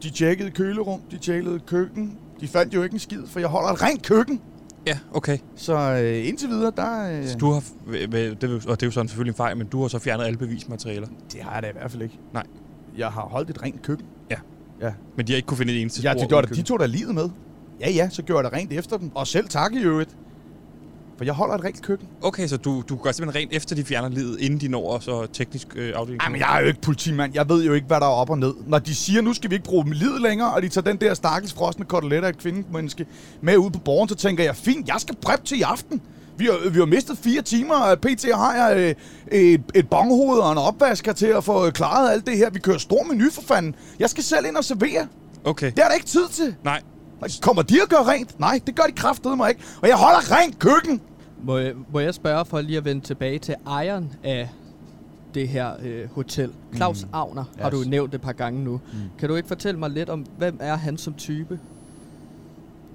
De 0.04 0.10
tjekkede 0.10 0.52
kølerum, 0.52 1.02
de 1.12 1.18
tjekkede 1.18 1.60
køkken. 1.60 2.18
De 2.42 2.48
fandt 2.48 2.74
jo 2.74 2.84
ikke 2.84 2.94
en 2.94 3.00
skid, 3.00 3.28
for 3.28 3.40
jeg 3.40 3.50
holder 3.50 3.70
et 3.70 3.82
rent 3.82 4.06
køkken. 4.06 4.42
Ja, 4.88 5.00
okay. 5.14 5.38
Så 5.56 5.74
øh, 6.04 6.28
indtil 6.28 6.50
videre, 6.50 6.72
der... 6.78 7.20
Øh, 7.20 7.28
Så 7.28 7.38
du 7.38 7.52
har... 7.52 7.64
Det, 7.92 8.44
og 8.44 8.80
det 8.80 8.84
er 8.84 8.88
jo 8.88 8.92
sådan 8.92 9.08
selvfølgelig 9.08 9.32
en 9.32 9.36
fejl, 9.38 9.58
men 9.58 9.68
du 9.68 9.82
har 9.82 9.88
så 9.88 10.00
fjernet 10.00 10.24
alle 10.26 10.38
bevismaterialer. 10.38 11.08
Det 11.34 11.42
har 11.42 11.54
jeg 11.54 11.64
da 11.64 11.68
i 11.70 11.72
hvert 11.72 11.92
fald 11.92 12.02
ikke. 12.04 12.20
Nej. 12.34 12.44
Jeg 12.98 13.08
har 13.08 13.22
holdt 13.22 13.50
et 13.50 13.62
rent 13.64 13.82
køkken. 13.82 14.08
Men 15.18 15.28
de 15.28 15.32
har 15.32 15.36
ikke 15.38 15.46
kunne 15.48 15.58
finde 15.58 15.74
et 15.74 15.82
eneste 15.82 16.02
Ja, 16.02 16.12
spor. 16.12 16.14
de, 16.14 16.20
uden 16.20 16.30
gjorde, 16.30 16.48
det- 16.48 16.56
de 16.56 16.62
tog 16.62 16.80
da 16.80 16.86
livet 16.86 17.16
med. 17.16 17.30
Ja, 17.82 17.90
ja, 17.92 18.10
så 18.10 18.22
gjorde 18.22 18.44
jeg 18.46 18.52
det 18.52 18.60
rent 18.60 18.74
efter 18.74 18.98
dem. 18.98 19.12
Og 19.16 19.28
selv 19.28 19.48
tak 19.50 19.74
i 19.74 19.80
øvrigt. 19.80 20.10
For 21.18 21.26
jeg 21.26 21.34
holder 21.34 21.56
et 21.56 21.64
rent 21.64 21.82
køkken. 21.82 22.08
Okay, 22.22 22.48
så 22.48 22.58
du, 22.58 22.84
du 22.90 22.96
gør 22.96 23.12
simpelthen 23.12 23.42
rent 23.42 23.54
efter 23.56 23.76
de 23.76 23.84
fjerner 23.84 24.10
livet, 24.10 24.40
inden 24.40 24.60
de 24.62 24.68
når 24.68 25.00
så 25.00 25.26
teknisk 25.34 25.68
øh, 25.76 25.92
afdeling? 25.96 26.24
Jamen, 26.24 26.40
jeg 26.40 26.58
er 26.58 26.62
jo 26.62 26.68
ikke 26.68 26.82
politimand. 26.82 27.32
Jeg 27.36 27.50
ved 27.50 27.64
jo 27.66 27.74
ikke, 27.74 27.88
hvad 27.88 28.00
der 28.00 28.06
er 28.06 28.10
op 28.12 28.30
og 28.30 28.38
ned. 28.38 28.54
Når 28.68 28.80
de 28.80 28.96
siger, 28.96 29.22
nu 29.22 29.34
skal 29.34 29.50
vi 29.50 29.56
ikke 29.56 29.66
bruge 29.66 29.94
livet 29.94 30.22
længere, 30.22 30.54
og 30.54 30.62
de 30.62 30.68
tager 30.70 30.86
den 30.92 30.98
der 30.98 31.14
stakkels 31.14 31.54
frosne 31.54 31.86
kotelet 31.86 32.24
af 32.24 32.30
et 32.30 32.38
kvindemenneske 32.38 33.06
med 33.42 33.58
ud 33.58 33.72
på 33.72 33.80
borgen, 33.80 34.10
så 34.10 34.16
tænker 34.16 34.44
jeg, 34.44 34.56
fint, 34.56 34.88
jeg 34.88 34.96
skal 35.00 35.16
prep 35.22 35.46
til 35.46 35.60
i 35.60 35.62
aften. 35.62 36.02
Vi 36.40 36.46
har, 36.46 36.70
vi 36.70 36.80
har 36.80 36.86
mistet 36.86 37.18
fire 37.18 37.42
timer, 37.42 37.76
og 37.76 38.00
pt. 38.00 38.26
har 38.34 38.56
jeg 38.56 38.78
øh, 39.32 39.40
et, 39.40 39.62
et 39.76 39.90
bonghoved 39.90 40.40
og 40.40 40.52
en 40.52 40.58
opvasker 40.58 41.14
til 41.14 41.26
at 41.26 41.44
få 41.44 41.70
klaret 41.70 42.12
alt 42.12 42.26
det 42.28 42.38
her. 42.38 42.50
Vi 42.50 42.60
kører 42.60 42.78
stor 42.78 43.04
menu 43.04 43.30
for 43.32 43.42
fanden. 43.42 43.76
Jeg 44.00 44.10
skal 44.10 44.24
selv 44.24 44.46
ind 44.46 44.58
og 44.58 44.64
servere. 44.64 45.08
Okay. 45.44 45.72
Det 45.72 45.80
er 45.80 45.88
der 45.88 45.94
ikke 45.94 46.06
tid 46.06 46.28
til. 46.32 46.56
Nej. 46.64 46.82
Kommer 47.42 47.62
de 47.62 47.82
at 47.82 47.90
gøre 47.90 48.04
rent? 48.04 48.40
Nej, 48.40 48.60
det 48.68 48.76
gør 48.76 48.84
de 48.84 48.92
kraftedeme 48.92 49.36
mig 49.38 49.50
ikke. 49.50 49.62
Og 49.82 49.88
jeg 49.88 49.96
holder 49.98 50.32
rent 50.38 50.60
køkken. 50.60 51.02
Må 51.44 51.58
jeg, 51.58 51.74
må 51.94 52.00
jeg 52.00 52.14
spørge 52.14 52.46
for 52.46 52.62
lige 52.62 52.78
at 52.78 52.86
vende 52.86 53.02
tilbage 53.06 53.40
til 53.40 53.56
ejeren 53.68 54.14
af 54.24 54.50
det 55.34 55.48
her 55.48 55.72
øh, 55.84 56.10
hotel? 56.16 56.52
Claus 56.76 57.04
mm. 57.04 57.10
Agner 57.14 57.44
har 57.60 57.72
Yes. 57.72 57.84
du 57.84 57.90
nævnt 57.90 58.14
et 58.16 58.22
par 58.22 58.32
gange 58.32 58.64
nu. 58.64 58.72
Mm. 58.94 59.00
Kan 59.20 59.30
du 59.30 59.36
ikke 59.36 59.48
fortælle 59.48 59.80
mig 59.80 59.90
lidt 59.90 60.10
om, 60.10 60.26
hvem 60.38 60.58
er 60.60 60.76
han 60.76 60.98
som 60.98 61.14
type? 61.14 61.60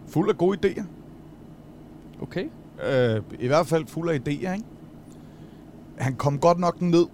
Fuld 0.08 0.28
af 0.30 0.38
gode 0.38 0.58
idéer. 0.66 0.82
Okay. 2.22 2.44
Øh, 2.88 3.22
I 3.40 3.46
hvert 3.46 3.66
fald 3.66 3.86
fuld 3.86 4.10
af 4.10 4.14
idéer, 4.14 4.52
ikke? 4.52 4.64
Han 5.98 6.14
kom 6.14 6.38
godt 6.38 6.58
nok 6.58 6.82
ned 6.82 7.06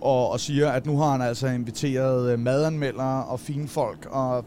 og, 0.00 0.30
og 0.30 0.40
siger, 0.40 0.70
at 0.70 0.86
nu 0.86 0.96
har 0.96 1.10
han 1.10 1.22
altså 1.22 1.46
inviteret 1.46 2.32
øh, 2.32 2.38
madanmeldere 2.38 3.24
og 3.24 3.40
fine 3.40 3.68
folk 3.68 4.06
og 4.10 4.44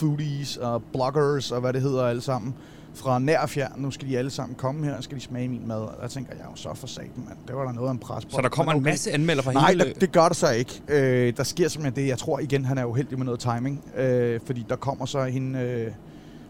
foodies 0.00 0.56
og 0.56 0.82
bloggers 0.92 1.52
og 1.52 1.60
hvad 1.60 1.72
det 1.72 1.82
hedder 1.82 2.06
alle 2.06 2.22
sammen, 2.22 2.54
fra 2.94 3.18
nær 3.18 3.40
og 3.40 3.50
fjern. 3.50 3.72
Nu 3.76 3.90
skal 3.90 4.08
de 4.08 4.18
alle 4.18 4.30
sammen 4.30 4.54
komme 4.54 4.86
her, 4.86 4.96
og 4.96 5.04
skal 5.04 5.16
de 5.16 5.22
smage 5.22 5.48
min 5.48 5.68
mad. 5.68 5.80
Og 5.80 5.94
der 6.02 6.08
tænker 6.08 6.32
jeg 6.36 6.44
jo 6.50 6.56
så 6.56 6.74
for 6.74 6.86
satan, 6.86 7.10
mand. 7.28 7.38
Det 7.48 7.56
var 7.56 7.64
der 7.64 7.72
noget 7.72 7.88
af 7.88 7.92
en 7.92 7.98
pres 7.98 8.24
på. 8.24 8.30
Så 8.30 8.40
der 8.40 8.48
kommer 8.48 8.72
en 8.72 8.80
okay. 8.80 8.90
masse 8.90 9.12
anmelder 9.12 9.42
fra 9.42 9.52
Nej, 9.52 9.68
hele... 9.68 9.84
der, 9.84 9.92
det 9.92 10.12
gør 10.12 10.26
der 10.26 10.34
så 10.34 10.50
ikke. 10.50 10.82
Øh, 10.88 11.36
der 11.36 11.42
sker 11.42 11.68
simpelthen 11.68 12.04
det. 12.04 12.08
Jeg 12.08 12.18
tror 12.18 12.38
igen, 12.38 12.64
han 12.64 12.78
er 12.78 12.84
uheldig 12.84 13.18
med 13.18 13.24
noget 13.24 13.40
timing. 13.40 13.84
Øh, 13.96 14.40
fordi 14.46 14.66
der 14.68 14.76
kommer 14.76 15.06
så 15.06 15.24
hende... 15.24 15.58
Øh, 15.58 15.92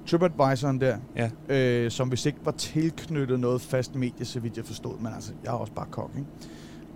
TripAdvisoren 0.07 0.81
der, 0.81 0.97
Ja. 1.17 1.31
øh, 1.49 1.91
som 1.91 2.09
hvis 2.09 2.27
ikke 2.27 2.39
var 2.45 2.51
tilknyttet 2.53 3.41
noget 3.41 3.61
fast 3.61 3.95
medie, 3.95 4.25
så 4.27 4.41
vidt 4.41 4.57
jeg 4.57 4.65
forstod. 4.65 4.99
Men 5.01 5.13
altså, 5.15 5.33
jeg 5.45 5.51
er 5.51 5.55
også 5.55 5.73
bare 5.73 5.87
kok, 5.91 6.11
ikke? 6.17 6.29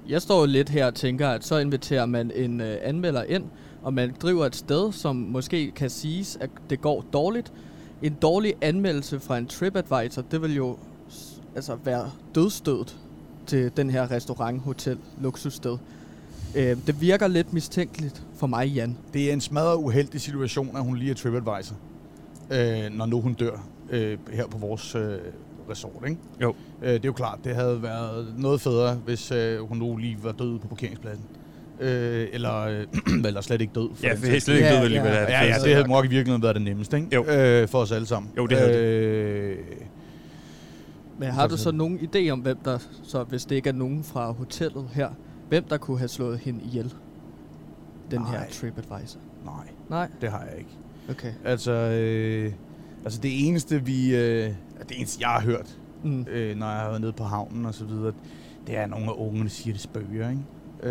Jeg 0.08 0.22
står 0.22 0.40
jo 0.40 0.46
lidt 0.46 0.68
her 0.68 0.86
og 0.86 0.94
tænker, 0.94 1.28
at 1.28 1.44
så 1.44 1.58
inviterer 1.58 2.06
man 2.06 2.30
en 2.34 2.60
øh, 2.60 2.76
anmelder 2.82 3.22
ind, 3.22 3.44
og 3.82 3.94
man 3.94 4.14
driver 4.22 4.46
et 4.46 4.56
sted, 4.56 4.92
som 4.92 5.16
måske 5.16 5.70
kan 5.70 5.90
siges, 5.90 6.38
at 6.40 6.50
det 6.70 6.80
går 6.80 7.04
dårligt. 7.12 7.52
En 8.02 8.12
dårlig 8.22 8.54
anmeldelse 8.60 9.20
fra 9.20 9.38
en 9.38 9.46
TripAdvisor, 9.46 10.22
det 10.22 10.42
vil 10.42 10.54
jo 10.56 10.76
altså 11.56 11.76
være 11.84 12.10
dødstødet 12.34 12.96
til 13.46 13.70
den 13.76 13.90
her 13.90 14.10
restaurant, 14.10 14.62
hotel, 14.62 14.98
luksussted. 15.20 15.76
Øh, 16.56 16.76
det 16.86 17.00
virker 17.00 17.28
lidt 17.28 17.52
mistænkeligt 17.52 18.22
for 18.36 18.46
mig, 18.46 18.68
Jan. 18.68 18.96
Det 19.12 19.28
er 19.28 19.32
en 19.32 19.40
smadret 19.40 19.76
uheldig 19.76 20.20
situation, 20.20 20.76
at 20.76 20.82
hun 20.84 20.96
lige 20.96 21.10
er 21.10 21.14
TripAdvisor, 21.14 21.74
øh, 22.50 22.90
når 22.98 23.06
nu 23.06 23.20
hun 23.20 23.34
dør 23.34 23.66
øh, 23.90 24.18
her 24.32 24.46
på 24.46 24.58
vores 24.58 24.94
øh, 24.94 25.18
resort, 25.70 26.04
ikke? 26.08 26.20
Jo. 26.42 26.54
Øh, 26.82 26.88
det 26.92 26.94
er 26.96 27.00
jo 27.08 27.12
klart, 27.12 27.38
det 27.44 27.54
havde 27.54 27.82
været 27.82 28.34
noget 28.38 28.60
federe, 28.60 28.94
hvis 28.94 29.32
øh, 29.32 29.60
hun 29.68 29.78
nu 29.78 29.96
lige 29.96 30.18
var 30.22 30.32
død 30.32 30.58
på 30.58 30.68
parkeringspladsen. 30.68 31.24
Øh, 31.80 32.28
eller, 32.32 32.56
øh, 32.60 32.86
eller 33.26 33.40
slet 33.40 33.60
ikke 33.60 33.72
død. 33.74 33.88
for 33.94 34.06
Ja, 34.06 34.10
den 34.12 34.18
for 34.18 34.40
slet 34.40 34.54
ikke 34.54 34.66
Ja, 34.68 34.74
død, 34.74 34.82
vel, 34.82 34.92
ja. 34.92 35.00
hvad 35.02 35.10
det 35.12 35.20
er. 35.20 35.28
Ja, 35.28 35.44
ja, 35.46 35.54
det 35.64 35.74
havde 35.74 35.88
nok 35.88 36.04
i 36.04 36.08
virkeligheden 36.08 36.42
været 36.42 36.54
det 36.54 36.62
nemmeste, 36.62 36.96
ikke? 36.96 37.08
Jo. 37.14 37.24
Øh, 37.24 37.68
for 37.68 37.78
os 37.78 37.92
alle 37.92 38.06
sammen. 38.06 38.32
Jo, 38.36 38.46
det 38.46 38.58
havde 38.58 38.72
det. 38.72 38.78
øh, 38.78 39.56
Men 41.18 41.28
har 41.30 41.46
du 41.46 41.56
så 41.56 41.72
nogen 41.72 41.98
idé 41.98 42.28
om, 42.30 42.40
hvem 42.40 42.58
der, 42.64 42.78
så 43.02 43.22
hvis 43.24 43.44
det 43.44 43.56
ikke 43.56 43.68
er 43.68 43.72
nogen 43.74 44.04
fra 44.04 44.30
hotellet 44.32 44.88
her, 44.92 45.08
hvem 45.48 45.64
der 45.64 45.76
kunne 45.76 45.98
have 45.98 46.08
slået 46.08 46.38
hende 46.38 46.60
ihjel? 46.64 46.94
Den 48.10 48.24
her 48.26 48.32
Nej. 48.38 48.50
TripAdvisor. 48.50 49.20
Nej, 49.44 49.54
Nej? 49.90 50.08
det 50.20 50.30
har 50.30 50.44
jeg 50.50 50.58
ikke. 50.58 50.70
Okay. 51.10 51.32
Altså, 51.44 51.72
øh, 51.72 52.52
altså 53.04 53.20
det 53.20 53.48
eneste, 53.48 53.84
vi... 53.84 54.16
Øh, 54.16 54.48
det 54.88 54.98
eneste, 54.98 55.18
jeg 55.20 55.28
har 55.28 55.40
hørt, 55.40 55.76
Mm. 56.04 56.26
øh, 56.30 56.56
når 56.56 56.66
jeg 56.66 56.76
har 56.76 56.88
været 56.88 57.00
nede 57.00 57.12
på 57.12 57.24
havnen 57.24 57.66
og 57.66 57.74
så 57.74 57.84
videre, 57.84 58.12
det 58.66 58.76
er, 58.76 58.82
at 58.82 58.90
nogle 58.90 59.06
af 59.06 59.14
ungerne 59.16 59.50
siger, 59.50 59.74
det 59.74 59.82
spøger, 59.82 60.30
ikke? 60.30 60.42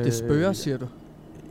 Det 0.04 0.14
spørger, 0.14 0.54
siger 0.54 0.78
du? 0.78 0.86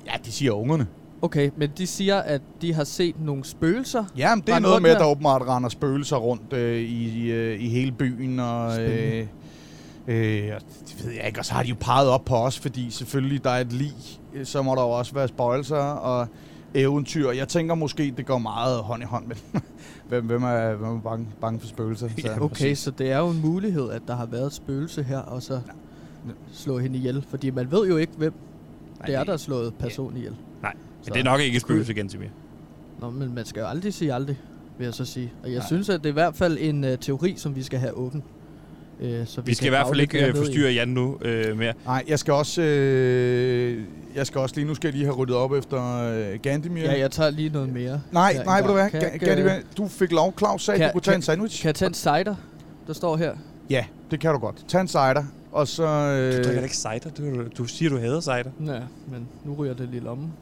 Ja, 0.06 0.12
de 0.24 0.32
siger 0.32 0.52
ungerne. 0.52 0.86
Okay, 1.22 1.50
men 1.56 1.70
de 1.78 1.86
siger, 1.86 2.16
at 2.16 2.40
de 2.62 2.74
har 2.74 2.84
set 2.84 3.14
nogle 3.24 3.44
spøgelser. 3.44 4.04
Ja, 4.16 4.34
men 4.34 4.44
det 4.46 4.54
er 4.54 4.58
noget 4.58 4.82
med, 4.82 4.90
at 4.90 4.98
der 5.00 5.06
åbenbart 5.06 5.42
render 5.42 5.68
spøgelser 5.68 6.16
rundt 6.16 6.52
øh, 6.52 6.80
i, 6.80 7.24
i, 7.24 7.30
øh, 7.30 7.60
i 7.62 7.68
hele 7.68 7.92
byen, 7.92 8.40
og... 8.40 8.82
Øh, 8.82 9.26
øh, 10.08 10.50
og 10.56 10.60
det 10.88 11.04
ved 11.04 11.12
jeg 11.12 11.26
ikke, 11.26 11.38
og 11.40 11.44
så 11.44 11.52
har 11.54 11.62
de 11.62 11.68
jo 11.68 11.76
peget 11.80 12.08
op 12.08 12.24
på 12.24 12.36
os, 12.36 12.58
fordi 12.58 12.90
selvfølgelig 12.90 13.44
der 13.44 13.50
er 13.50 13.60
et 13.60 13.72
lig, 13.72 13.92
øh, 14.34 14.46
så 14.46 14.62
må 14.62 14.74
der 14.74 14.82
jo 14.82 14.90
også 14.90 15.14
være 15.14 15.28
spøjelser 15.28 15.76
og 15.76 16.28
eventyr. 16.74 17.30
Jeg 17.30 17.48
tænker 17.48 17.74
måske, 17.74 18.14
det 18.16 18.26
går 18.26 18.38
meget 18.38 18.78
hånd 18.78 19.02
i 19.02 19.06
hånd 19.06 19.26
med 19.26 19.36
hvem, 20.08 20.24
hvem 20.24 20.42
er, 20.42 20.74
hvem 20.74 20.96
er 20.96 21.00
bange, 21.00 21.26
bange 21.40 21.60
for 21.60 21.66
spøgelser. 21.66 22.08
Så, 22.20 22.28
Okay, 22.40 22.48
præcis. 22.48 22.78
så 22.78 22.90
det 22.90 23.10
er 23.12 23.18
jo 23.18 23.28
en 23.28 23.40
mulighed, 23.40 23.90
at 23.90 24.02
der 24.08 24.16
har 24.16 24.26
været 24.26 24.46
et 24.46 24.52
spøgelse 24.52 25.02
her, 25.02 25.18
og 25.18 25.42
så 25.42 25.60
slå 26.52 26.78
hende 26.78 26.98
ihjel. 26.98 27.24
Fordi 27.30 27.50
man 27.50 27.70
ved 27.72 27.88
jo 27.88 27.96
ikke, 27.96 28.12
hvem 28.16 28.32
det 29.06 29.14
er, 29.14 29.24
der 29.24 29.32
har 29.32 29.36
slået 29.38 29.74
personen 29.74 30.16
ihjel. 30.16 30.36
Nej, 30.62 30.72
Så- 31.02 31.10
Men 31.10 31.12
det 31.14 31.20
er 31.20 31.24
nok 31.24 31.40
ikke 31.40 31.56
et 31.56 31.62
spøgelse 31.62 31.92
igen 31.92 32.08
til 32.08 32.18
mere. 32.20 32.30
Nå, 33.00 33.10
men 33.10 33.34
man 33.34 33.44
skal 33.44 33.60
jo 33.60 33.66
aldrig 33.66 33.94
sige 33.94 34.14
aldrig, 34.14 34.38
vil 34.78 34.84
jeg 34.84 34.94
så 34.94 35.04
sige. 35.04 35.32
Og 35.42 35.48
jeg 35.50 35.58
Nej. 35.58 35.66
synes, 35.66 35.88
at 35.88 36.00
det 36.00 36.06
er 36.06 36.10
i 36.10 36.12
hvert 36.12 36.34
fald 36.36 36.58
en 36.60 36.84
uh, 36.84 36.90
teori, 37.00 37.34
som 37.36 37.56
vi 37.56 37.62
skal 37.62 37.78
have 37.78 37.92
åben. 37.92 38.22
Uh, 39.00 39.06
så 39.26 39.40
Vi 39.40 39.54
skal 39.54 39.64
kan 39.64 39.66
i 39.66 39.76
hvert 39.76 39.86
fald 39.88 40.00
ikke 40.00 40.26
øh, 40.26 40.36
forstyrre 40.36 40.72
Jan 40.72 40.88
nu 40.88 41.18
øh, 41.22 41.58
mere. 41.58 41.72
Nej, 41.84 42.04
jeg 42.08 42.18
skal 42.18 42.34
også... 42.34 42.62
Øh, 42.62 43.84
jeg 44.18 44.26
skal 44.26 44.40
også 44.40 44.54
lige... 44.54 44.66
Nu 44.66 44.74
skal 44.74 44.88
jeg 44.88 44.92
lige 44.94 45.04
have 45.04 45.16
ryddet 45.16 45.36
op 45.36 45.52
efter 45.52 46.02
øh, 46.32 46.38
Gandimir. 46.42 46.82
Ja, 46.82 46.98
jeg 46.98 47.10
tager 47.10 47.30
lige 47.30 47.48
noget 47.50 47.68
mere. 47.72 48.00
Nej, 48.12 48.42
nej, 48.44 48.60
ved 48.60 48.68
du 48.68 48.84
ikke, 48.84 49.18
Gandimir, 49.18 49.52
øh, 49.54 49.62
du 49.76 49.88
fik 49.88 50.12
lov. 50.12 50.34
Claus 50.38 50.64
sagde, 50.64 50.78
kan- 50.78 50.88
du 50.88 50.92
kunne 50.92 51.00
tage 51.00 51.12
kan- 51.12 51.18
en 51.18 51.22
sandwich. 51.22 51.62
Kan 51.62 51.66
jeg 51.66 51.74
tage 51.74 51.86
en 51.88 51.94
cider, 51.94 52.34
der 52.86 52.92
står 52.92 53.16
her? 53.16 53.32
Ja, 53.70 53.84
det 54.10 54.20
kan 54.20 54.32
du 54.32 54.38
godt. 54.38 54.64
Tag 54.68 54.80
en 54.80 54.88
cider, 54.88 55.24
og 55.52 55.68
så... 55.68 55.82
Øh, 55.86 56.32
Du 56.38 56.42
drikker 56.42 56.62
ikke 56.62 56.76
cider. 56.76 57.10
Du, 57.18 57.42
du 57.58 57.64
siger, 57.64 57.90
du 57.90 57.98
hader 57.98 58.20
cider. 58.20 58.34
Ja, 58.74 58.80
men 59.10 59.28
nu 59.44 59.54
ryger 59.54 59.74
det 59.74 59.88
lige 59.88 60.00
i 60.00 60.04
lommen. 60.04 60.32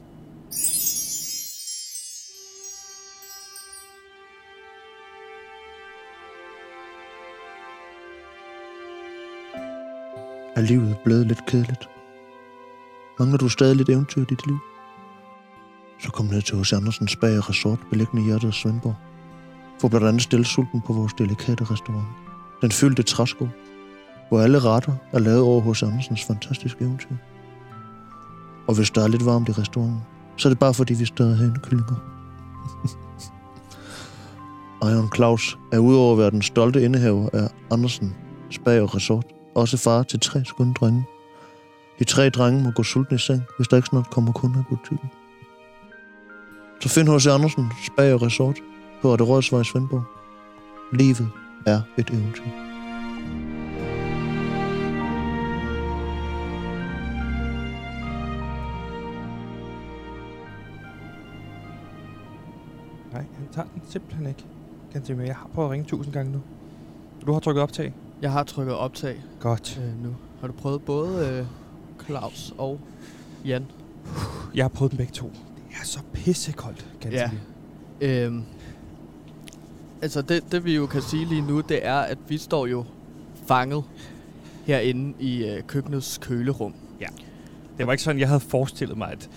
Er 10.55 10.61
livet 10.61 10.97
blevet 11.03 11.27
lidt 11.27 11.45
kedeligt? 11.45 11.89
Mangler 13.19 13.37
du 13.37 13.49
stadig 13.49 13.75
lidt 13.75 13.89
eventyr 13.89 14.21
i 14.21 14.25
dit 14.25 14.47
liv? 14.47 14.57
Så 15.99 16.11
kom 16.11 16.25
ned 16.25 16.41
til 16.41 16.57
hos 16.57 16.73
Andersens 16.73 17.15
Bag 17.15 17.37
og 17.37 17.49
Resort, 17.49 17.79
beliggende 17.89 18.23
i 18.23 18.25
hjertet 18.25 18.47
af 18.47 18.53
Svendborg. 18.53 18.95
Få 19.81 19.87
blandt 19.87 20.07
andet 20.07 20.21
stillesulten 20.21 20.81
på 20.81 20.93
vores 20.93 21.13
delikate 21.13 21.63
restaurant. 21.63 22.07
Den 22.61 22.71
fyldte 22.71 23.03
træsko, 23.03 23.47
hvor 24.29 24.41
alle 24.41 24.59
retter 24.59 24.93
er 25.11 25.19
lavet 25.19 25.41
over 25.41 25.61
hos 25.61 25.83
Andersens 25.83 26.23
fantastiske 26.23 26.81
eventyr. 26.81 27.15
Og 28.67 28.75
hvis 28.75 28.91
der 28.91 29.03
er 29.03 29.07
lidt 29.07 29.25
varmt 29.25 29.49
i 29.49 29.51
restauranten, 29.51 30.01
så 30.37 30.47
er 30.47 30.49
det 30.49 30.59
bare 30.59 30.73
fordi, 30.73 30.93
vi 30.93 31.05
stadig 31.05 31.37
har 31.37 31.45
hanekyllinger. 31.45 31.95
Iron 34.91 35.09
Claus 35.15 35.57
er 35.71 35.79
udover 35.79 36.11
at 36.11 36.17
være 36.17 36.31
den 36.31 36.41
stolte 36.41 36.83
indehaver 36.83 37.29
af 37.33 37.49
Andersen 37.71 38.15
Spag 38.49 38.81
og 38.81 38.95
Resort, 38.95 39.25
også 39.55 39.77
far 39.77 40.03
til 40.03 40.19
tre 40.19 40.45
skønne 40.45 40.73
drenge. 40.73 41.05
De 41.99 42.03
tre 42.03 42.29
drenge 42.29 42.63
må 42.63 42.71
gå 42.71 42.83
sultne 42.83 43.15
i 43.15 43.19
seng, 43.19 43.41
hvis 43.57 43.67
der 43.67 43.77
ikke 43.77 43.87
snart 43.87 44.09
kommer 44.09 44.31
kunder 44.31 44.59
i 44.59 44.63
butikken. 44.69 45.09
Så 46.81 46.89
find 46.89 47.09
H.C. 47.09 47.27
Andersen 47.27 47.71
Spag 47.87 48.13
og 48.13 48.21
Resort 48.21 48.59
på 49.01 49.11
Rette 49.11 49.23
Rådsvej 49.23 49.61
i 49.61 49.63
Svendborg. 49.63 50.03
Livet 50.93 51.29
er 51.65 51.81
et 51.97 52.09
eventyr. 52.09 52.43
Nej, 63.13 63.25
han 63.37 63.47
tager 63.51 63.67
den 63.73 63.81
simpelthen 63.89 64.27
ikke. 64.27 64.45
Kan. 64.91 65.25
Jeg 65.25 65.35
har 65.35 65.49
prøvet 65.53 65.67
at 65.67 65.71
ringe 65.71 65.85
tusind 65.85 66.13
gange 66.13 66.31
nu. 66.31 66.41
Du 67.25 67.33
har 67.33 67.39
trykket 67.39 67.63
optag. 67.63 67.93
Jeg 68.21 68.31
har 68.31 68.43
trykket 68.43 68.75
optag 68.75 69.23
Godt. 69.39 69.81
øh, 69.83 70.03
nu. 70.03 70.15
Har 70.39 70.47
du 70.47 70.53
prøvet 70.53 70.81
både 70.81 71.27
øh, 71.27 71.45
Claus 72.07 72.53
og 72.57 72.79
Jan? 73.45 73.65
Jeg 74.55 74.63
har 74.63 74.69
prøvet 74.69 74.91
dem 74.91 74.97
begge 74.97 75.13
to. 75.13 75.25
Det 75.69 75.75
er 75.81 75.85
så 75.85 75.99
pissekoldt, 76.13 76.85
kan 77.01 77.11
Ja. 77.11 77.29
Øhm, 78.01 78.43
altså 80.01 80.21
det, 80.21 80.51
det 80.51 80.65
vi 80.65 80.75
jo 80.75 80.85
kan 80.85 81.01
sige 81.01 81.25
lige 81.25 81.41
nu, 81.41 81.61
det 81.61 81.85
er, 81.85 81.95
at 81.95 82.17
vi 82.27 82.37
står 82.37 82.65
jo 82.67 82.85
fanget 83.47 83.83
herinde 84.65 85.13
i 85.19 85.45
øh, 85.45 85.63
køkkenets 85.63 86.17
kølerum. 86.17 86.73
Det 87.77 87.87
var 87.87 87.91
ikke 87.93 88.03
sådan, 88.03 88.19
jeg 88.19 88.27
havde 88.27 88.39
forestillet 88.39 88.97
mig, 88.97 89.11
at, 89.11 89.29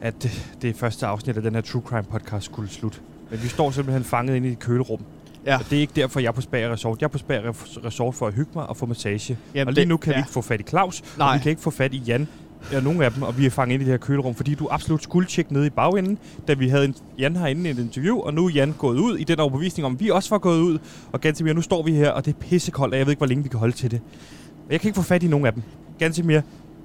at 0.00 0.22
det, 0.22 0.56
det 0.62 0.76
første 0.76 1.06
afsnit 1.06 1.36
af 1.36 1.42
den 1.42 1.54
her 1.54 1.60
True 1.60 1.82
Crime 1.82 2.02
podcast 2.04 2.44
skulle 2.44 2.70
slutte. 2.70 2.98
Men 3.30 3.42
vi 3.42 3.48
står 3.48 3.70
simpelthen 3.70 4.04
fanget 4.04 4.36
inde 4.36 4.48
i 4.48 4.52
et 4.52 4.58
kølerum. 4.58 5.00
Ja. 5.46 5.58
Og 5.58 5.64
det 5.70 5.76
er 5.76 5.80
ikke 5.80 5.92
derfor, 5.96 6.20
jeg 6.20 6.28
er 6.28 6.32
på 6.32 6.40
Spag 6.40 6.70
Resort. 6.70 7.00
Jeg 7.00 7.06
er 7.06 7.10
på 7.10 7.18
Spag 7.18 7.40
Resort 7.84 8.14
for 8.14 8.26
at 8.26 8.34
hygge 8.34 8.50
mig 8.54 8.66
og 8.66 8.76
få 8.76 8.86
massage. 8.86 9.38
Jamen 9.54 9.68
og 9.68 9.72
lige 9.72 9.80
det- 9.80 9.88
nu 9.88 9.96
kan 9.96 10.12
ja. 10.12 10.18
vi 10.18 10.20
ikke 10.20 10.30
få 10.30 10.42
fat 10.42 10.60
i 10.60 10.62
Claus, 10.62 11.02
Nej. 11.18 11.28
og 11.28 11.34
vi 11.34 11.42
kan 11.42 11.50
ikke 11.50 11.62
få 11.62 11.70
fat 11.70 11.94
i 11.94 11.98
Jan. 12.06 12.28
Ja, 12.72 12.80
nogle 12.80 13.04
af 13.04 13.12
dem, 13.12 13.22
og 13.22 13.38
vi 13.38 13.46
er 13.46 13.50
fanget 13.50 13.74
inde 13.74 13.82
i 13.82 13.86
det 13.86 13.92
her 13.92 13.98
kølerum, 13.98 14.34
fordi 14.34 14.54
du 14.54 14.68
absolut 14.70 15.02
skulle 15.02 15.26
tjekke 15.28 15.52
nede 15.52 15.66
i 15.66 15.70
bagenden, 15.70 16.18
da 16.48 16.54
vi 16.54 16.68
havde 16.68 16.84
en, 16.84 16.94
Jan 17.18 17.36
herinde 17.36 17.68
i 17.68 17.72
et 17.72 17.78
interview, 17.78 18.18
og 18.18 18.34
nu 18.34 18.46
er 18.46 18.50
Jan 18.50 18.74
gået 18.78 18.98
ud 18.98 19.16
i 19.18 19.24
den 19.24 19.40
overbevisning 19.40 19.86
om, 19.86 19.92
at 19.94 20.00
vi 20.00 20.10
også 20.10 20.30
var 20.30 20.38
gået 20.38 20.60
ud. 20.60 20.78
Og 21.12 21.20
Gantemir, 21.20 21.52
nu 21.52 21.60
står 21.60 21.82
vi 21.82 21.92
her, 21.94 22.10
og 22.10 22.24
det 22.24 22.34
er 22.34 22.38
pissekoldt, 22.38 22.94
og 22.94 22.98
jeg 22.98 23.06
ved 23.06 23.12
ikke, 23.12 23.20
hvor 23.20 23.26
længe 23.26 23.42
vi 23.42 23.48
kan 23.48 23.58
holde 23.58 23.76
til 23.76 23.90
det. 23.90 24.00
Jeg 24.70 24.80
kan 24.80 24.88
ikke 24.88 24.96
få 24.96 25.02
fat 25.02 25.22
i 25.22 25.28
nogen 25.28 25.46
af 25.46 25.52
dem. 25.52 25.62
Gantemir, 25.98 26.40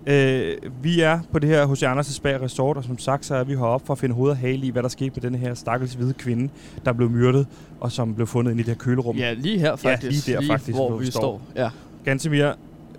øh, 0.08 0.56
vi 0.84 1.02
er 1.02 1.20
på 1.32 1.40
det 1.40 1.50
her 1.50 1.66
hos 1.66 1.84
Anders 1.84 2.08
Spag 2.08 2.42
Resort, 2.42 2.78
og 2.78 2.84
som 2.84 2.98
sagt, 2.98 3.26
så 3.26 3.36
er 3.36 3.44
vi 3.44 3.54
heroppe 3.56 3.86
for 3.86 3.94
at 3.94 4.00
finde 4.00 4.16
hoved 4.16 4.32
og 4.32 4.38
hale 4.38 4.66
i, 4.66 4.70
hvad 4.70 4.84
der 4.84 4.90
skete 4.90 5.12
med 5.16 5.32
den 5.32 5.40
her 5.40 5.54
stakkels 5.54 5.94
hvide 5.94 6.14
kvinde, 6.14 6.50
der 6.86 6.94
blev 6.94 7.10
myrdet, 7.10 7.48
og 7.80 7.92
som 7.92 8.16
blev 8.16 8.28
fundet 8.28 8.52
inde 8.52 8.62
i 8.62 8.64
det 8.64 8.74
her 8.74 8.80
kølerum. 8.80 9.16
Ja, 9.16 9.34
lige 9.34 9.60
her 9.60 9.76
faktisk. 9.76 10.28
lige 10.28 10.38
der 10.38 10.48
faktisk, 10.48 10.76
hvor 10.78 10.90
hvor 10.90 10.98
vi 10.98 11.06
står. 11.06 11.20
står. 11.20 11.42
Ja. 11.64 11.70
Gantemir, 12.06 12.52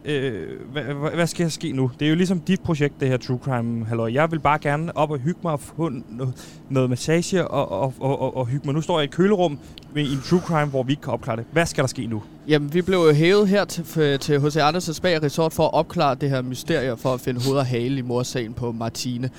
øh, 0.04 0.48
hvad, 0.72 0.82
hvad, 0.82 1.10
hvad 1.10 1.26
skal 1.26 1.44
der 1.44 1.50
ske 1.50 1.72
nu? 1.72 1.90
Det 2.00 2.06
er 2.06 2.08
jo 2.10 2.16
ligesom 2.16 2.40
dit 2.40 2.60
projekt, 2.60 3.00
det 3.00 3.08
her 3.08 3.16
True 3.16 3.38
Crime 3.42 3.86
halløj. 3.86 4.12
Jeg 4.12 4.30
vil 4.30 4.38
bare 4.38 4.58
gerne 4.58 4.96
op 4.96 5.10
og 5.10 5.18
hygge 5.18 5.40
mig 5.42 5.52
og 5.52 5.60
få 5.60 5.92
noget, 6.10 6.58
noget 6.68 6.90
massage 6.90 7.48
og, 7.48 7.72
og, 7.82 7.94
og, 8.00 8.22
og, 8.22 8.36
og 8.36 8.46
hygge 8.46 8.66
mig. 8.66 8.74
Nu 8.74 8.80
står 8.80 8.98
jeg 8.98 9.04
i 9.04 9.08
et 9.08 9.14
kølerum 9.14 9.58
med, 9.94 10.02
i 10.02 10.12
en 10.12 10.20
True 10.24 10.40
Crime, 10.40 10.70
hvor 10.70 10.82
vi 10.82 10.92
ikke 10.92 11.02
kan 11.02 11.12
opklare 11.12 11.36
det. 11.36 11.44
Hvad 11.52 11.66
skal 11.66 11.82
der 11.82 11.88
ske 11.88 12.06
nu? 12.06 12.22
Jamen, 12.48 12.74
vi 12.74 12.82
blev 12.82 12.98
jo 12.98 13.12
hævet 13.12 13.48
her 13.48 13.64
til, 13.64 14.18
til 14.18 14.40
H.C. 14.40 14.56
Andersens 14.56 15.00
Bag 15.00 15.22
Resort 15.22 15.52
for 15.52 15.64
at 15.64 15.74
opklare 15.74 16.14
det 16.14 16.30
her 16.30 16.42
mysterie, 16.42 16.96
for 16.96 17.14
at 17.14 17.20
finde 17.20 17.40
hoved 17.46 17.58
og 17.58 17.66
hale 17.66 17.98
i 17.98 18.02
morsagen 18.02 18.52
på 18.54 18.72
Martine. 18.72 19.30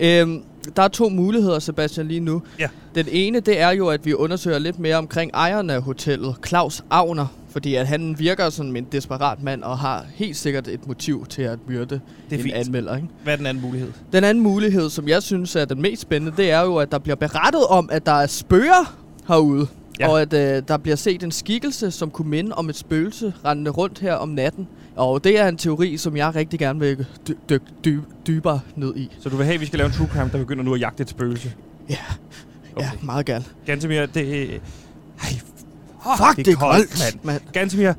Øhm, 0.00 0.42
der 0.76 0.82
er 0.82 0.88
to 0.88 1.08
muligheder, 1.08 1.58
Sebastian, 1.58 2.08
lige 2.08 2.20
nu. 2.20 2.42
Ja. 2.58 2.68
Den 2.94 3.06
ene, 3.10 3.40
det 3.40 3.60
er 3.60 3.70
jo, 3.70 3.88
at 3.88 4.06
vi 4.06 4.14
undersøger 4.14 4.58
lidt 4.58 4.78
mere 4.78 4.96
omkring 4.96 5.30
ejeren 5.34 5.70
af 5.70 5.82
hotellet, 5.82 6.36
Claus 6.46 6.82
Agner. 6.90 7.26
Fordi 7.50 7.74
at 7.74 7.86
han 7.86 8.16
virker 8.18 8.50
som 8.50 8.76
en 8.76 8.84
desperat 8.92 9.42
mand, 9.42 9.62
og 9.62 9.78
har 9.78 10.04
helt 10.14 10.36
sikkert 10.36 10.68
et 10.68 10.86
motiv 10.86 11.26
til 11.26 11.42
at 11.42 11.58
myrde 11.68 12.00
Det 12.30 12.32
er 12.32 12.36
en 12.36 12.42
fint. 12.42 12.54
anmelder. 12.54 12.96
Ikke? 12.96 13.08
Hvad 13.22 13.32
er 13.32 13.36
den 13.36 13.46
anden 13.46 13.62
mulighed? 13.62 13.92
Den 14.12 14.24
anden 14.24 14.42
mulighed, 14.44 14.90
som 14.90 15.08
jeg 15.08 15.22
synes 15.22 15.56
er 15.56 15.64
den 15.64 15.82
mest 15.82 16.02
spændende, 16.02 16.36
det 16.36 16.50
er 16.50 16.60
jo, 16.60 16.76
at 16.76 16.92
der 16.92 16.98
bliver 16.98 17.16
berettet 17.16 17.66
om, 17.66 17.88
at 17.92 18.06
der 18.06 18.12
er 18.12 18.26
spøger 18.26 18.96
herude. 19.28 19.66
Ja. 20.00 20.08
Og 20.08 20.20
at 20.20 20.32
øh, 20.32 20.62
der 20.68 20.76
bliver 20.76 20.96
set 20.96 21.22
en 21.22 21.30
skikkelse, 21.32 21.90
som 21.90 22.10
kunne 22.10 22.30
minde 22.30 22.54
om 22.54 22.68
et 22.68 22.76
spøgelse 22.76 23.32
rendende 23.44 23.70
rundt 23.70 23.98
her 23.98 24.14
om 24.14 24.28
natten. 24.28 24.68
Og 24.96 25.24
det 25.24 25.40
er 25.40 25.48
en 25.48 25.56
teori, 25.56 25.96
som 25.96 26.16
jeg 26.16 26.34
rigtig 26.34 26.58
gerne 26.58 26.80
vil 26.80 27.06
dy- 27.28 27.32
dykke 27.50 27.66
dy- 27.84 28.00
dybere 28.26 28.60
ned 28.76 28.96
i. 28.96 29.16
Så 29.20 29.28
du 29.28 29.36
vil 29.36 29.44
have, 29.44 29.54
at 29.54 29.60
vi 29.60 29.66
skal 29.66 29.78
lave 29.78 29.86
en 29.86 29.92
true 29.92 30.06
crime, 30.12 30.30
der 30.32 30.38
begynder 30.38 30.64
nu 30.64 30.74
at 30.74 30.80
jagte 30.80 31.02
et 31.02 31.08
spøgelse? 31.10 31.52
Ja, 31.90 31.96
Okay. 32.76 32.86
ja 32.86 32.90
meget 33.02 33.26
gerne. 33.26 33.44
Gantemir, 33.66 34.06
det... 34.06 34.50
Ej, 35.22 35.28
Fuck, 36.16 36.36
det 36.36 36.48
er 36.48 36.54
koldt, 36.56 36.98
mand. 37.24 37.24
mand. 37.24 37.40
Gantemir, 37.52 37.92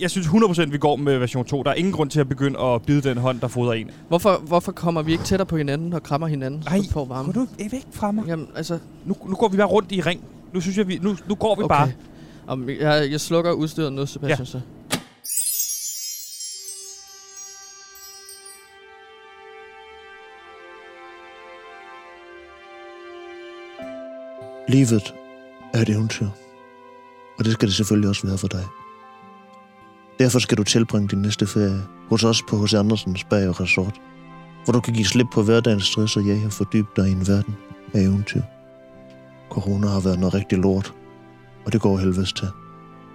jeg 0.00 0.10
synes 0.10 0.26
100% 0.26 0.70
vi 0.70 0.78
går 0.78 0.96
med 0.96 1.18
version 1.18 1.44
2. 1.44 1.62
Der 1.62 1.70
er 1.70 1.74
ingen 1.74 1.92
grund 1.92 2.10
til 2.10 2.20
at 2.20 2.28
begynde 2.28 2.58
at 2.60 2.82
bide 2.82 3.08
den 3.08 3.18
hånd, 3.18 3.40
der 3.40 3.48
fodrer 3.48 3.72
en. 3.72 3.90
Hvorfor, 4.08 4.40
hvorfor 4.46 4.72
kommer 4.72 5.02
vi 5.02 5.12
ikke 5.12 5.24
tættere 5.24 5.46
på 5.46 5.56
hinanden 5.56 5.92
og 5.92 6.02
krammer 6.02 6.26
hinanden, 6.26 6.62
Ej, 6.66 6.82
så 6.82 6.90
får 6.90 7.04
varme? 7.04 7.32
Gå 7.32 7.40
du 7.40 7.46
væk 7.70 7.84
fra 7.92 8.10
mig. 8.12 8.24
Jamen, 8.26 8.46
altså, 8.56 8.78
Nu, 9.04 9.16
nu 9.28 9.34
går 9.34 9.48
vi 9.48 9.56
bare 9.56 9.66
rundt 9.66 9.92
i 9.92 10.00
ring. 10.00 10.20
Nu 10.52 10.60
synes 10.60 10.78
jeg, 10.78 10.88
vi, 10.88 10.98
nu, 11.02 11.16
nu 11.28 11.34
går 11.34 11.54
vi 11.54 11.62
okay. 11.62 11.76
bare. 11.76 11.92
Om, 12.46 12.68
jeg, 12.68 13.10
jeg 13.10 13.20
slukker 13.20 13.52
udstyret 13.52 13.92
nu, 13.92 14.06
Sebastian, 14.06 14.38
ja. 14.38 14.44
så. 14.44 14.60
Livet 24.68 25.14
er 25.74 25.78
et 25.78 25.88
eventyr. 25.88 26.28
Og 27.38 27.44
det 27.44 27.52
skal 27.52 27.68
det 27.68 27.76
selvfølgelig 27.76 28.08
også 28.08 28.26
være 28.26 28.38
for 28.38 28.48
dig. 28.48 28.64
Derfor 30.18 30.38
skal 30.38 30.58
du 30.58 30.64
tilbringe 30.64 31.08
din 31.08 31.22
næste 31.22 31.46
ferie 31.46 31.82
hos 32.08 32.24
os 32.24 32.42
på 32.48 32.64
H.C. 32.64 32.74
Andersens 32.74 33.24
Bag 33.24 33.48
og 33.48 33.60
Resort, 33.60 33.94
hvor 34.64 34.72
du 34.72 34.80
kan 34.80 34.94
give 34.94 35.06
slip 35.06 35.26
på 35.32 35.42
hverdagens 35.42 35.86
stress 35.86 36.16
og 36.16 36.26
jag 36.26 36.46
og 36.46 36.52
fordybe 36.52 36.88
dig 36.96 37.08
i 37.08 37.12
en 37.12 37.28
verden 37.28 37.56
af 37.94 38.00
eventyr. 38.00 38.42
Corona 39.50 39.86
har 39.86 40.00
været 40.00 40.18
noget 40.18 40.34
rigtig 40.34 40.58
lort, 40.58 40.94
og 41.66 41.72
det 41.72 41.80
går 41.80 41.98
helvedes 41.98 42.32
til. 42.32 42.48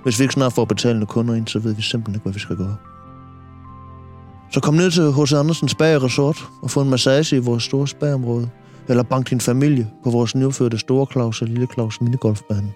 Hvis 0.04 0.20
vi 0.20 0.24
ikke 0.24 0.34
snart 0.34 0.54
får 0.54 0.66
betalende 0.66 1.06
kunder 1.06 1.34
ind, 1.34 1.48
så 1.48 1.60
ved 1.60 1.76
vi 1.76 1.82
simpelthen 1.82 2.16
ikke, 2.16 2.24
hvad 2.24 2.34
vi 2.34 2.40
skal 2.40 2.56
gøre. 2.56 2.76
Så 4.52 4.60
kom 4.60 4.74
ned 4.74 4.92
til 4.92 5.12
H.C. 5.12 5.34
Andersens 5.34 5.76
Bag 5.76 6.04
Resort 6.04 6.38
og 6.62 6.72
få 6.72 6.82
en 6.82 6.90
massage 6.90 7.36
i 7.36 7.40
vores 7.40 7.64
store 7.64 7.88
spagområde, 7.88 8.50
eller 8.88 9.04
bank 9.04 9.30
din 9.30 9.42
familie 9.42 9.92
på 10.04 10.10
vores 10.10 10.36
nyopførte 10.36 10.78
Store 10.78 11.08
Claus 11.12 11.42
og 11.42 11.48
Lille 11.48 11.68
Claus 11.74 12.02
minigolfbane. 12.02 12.74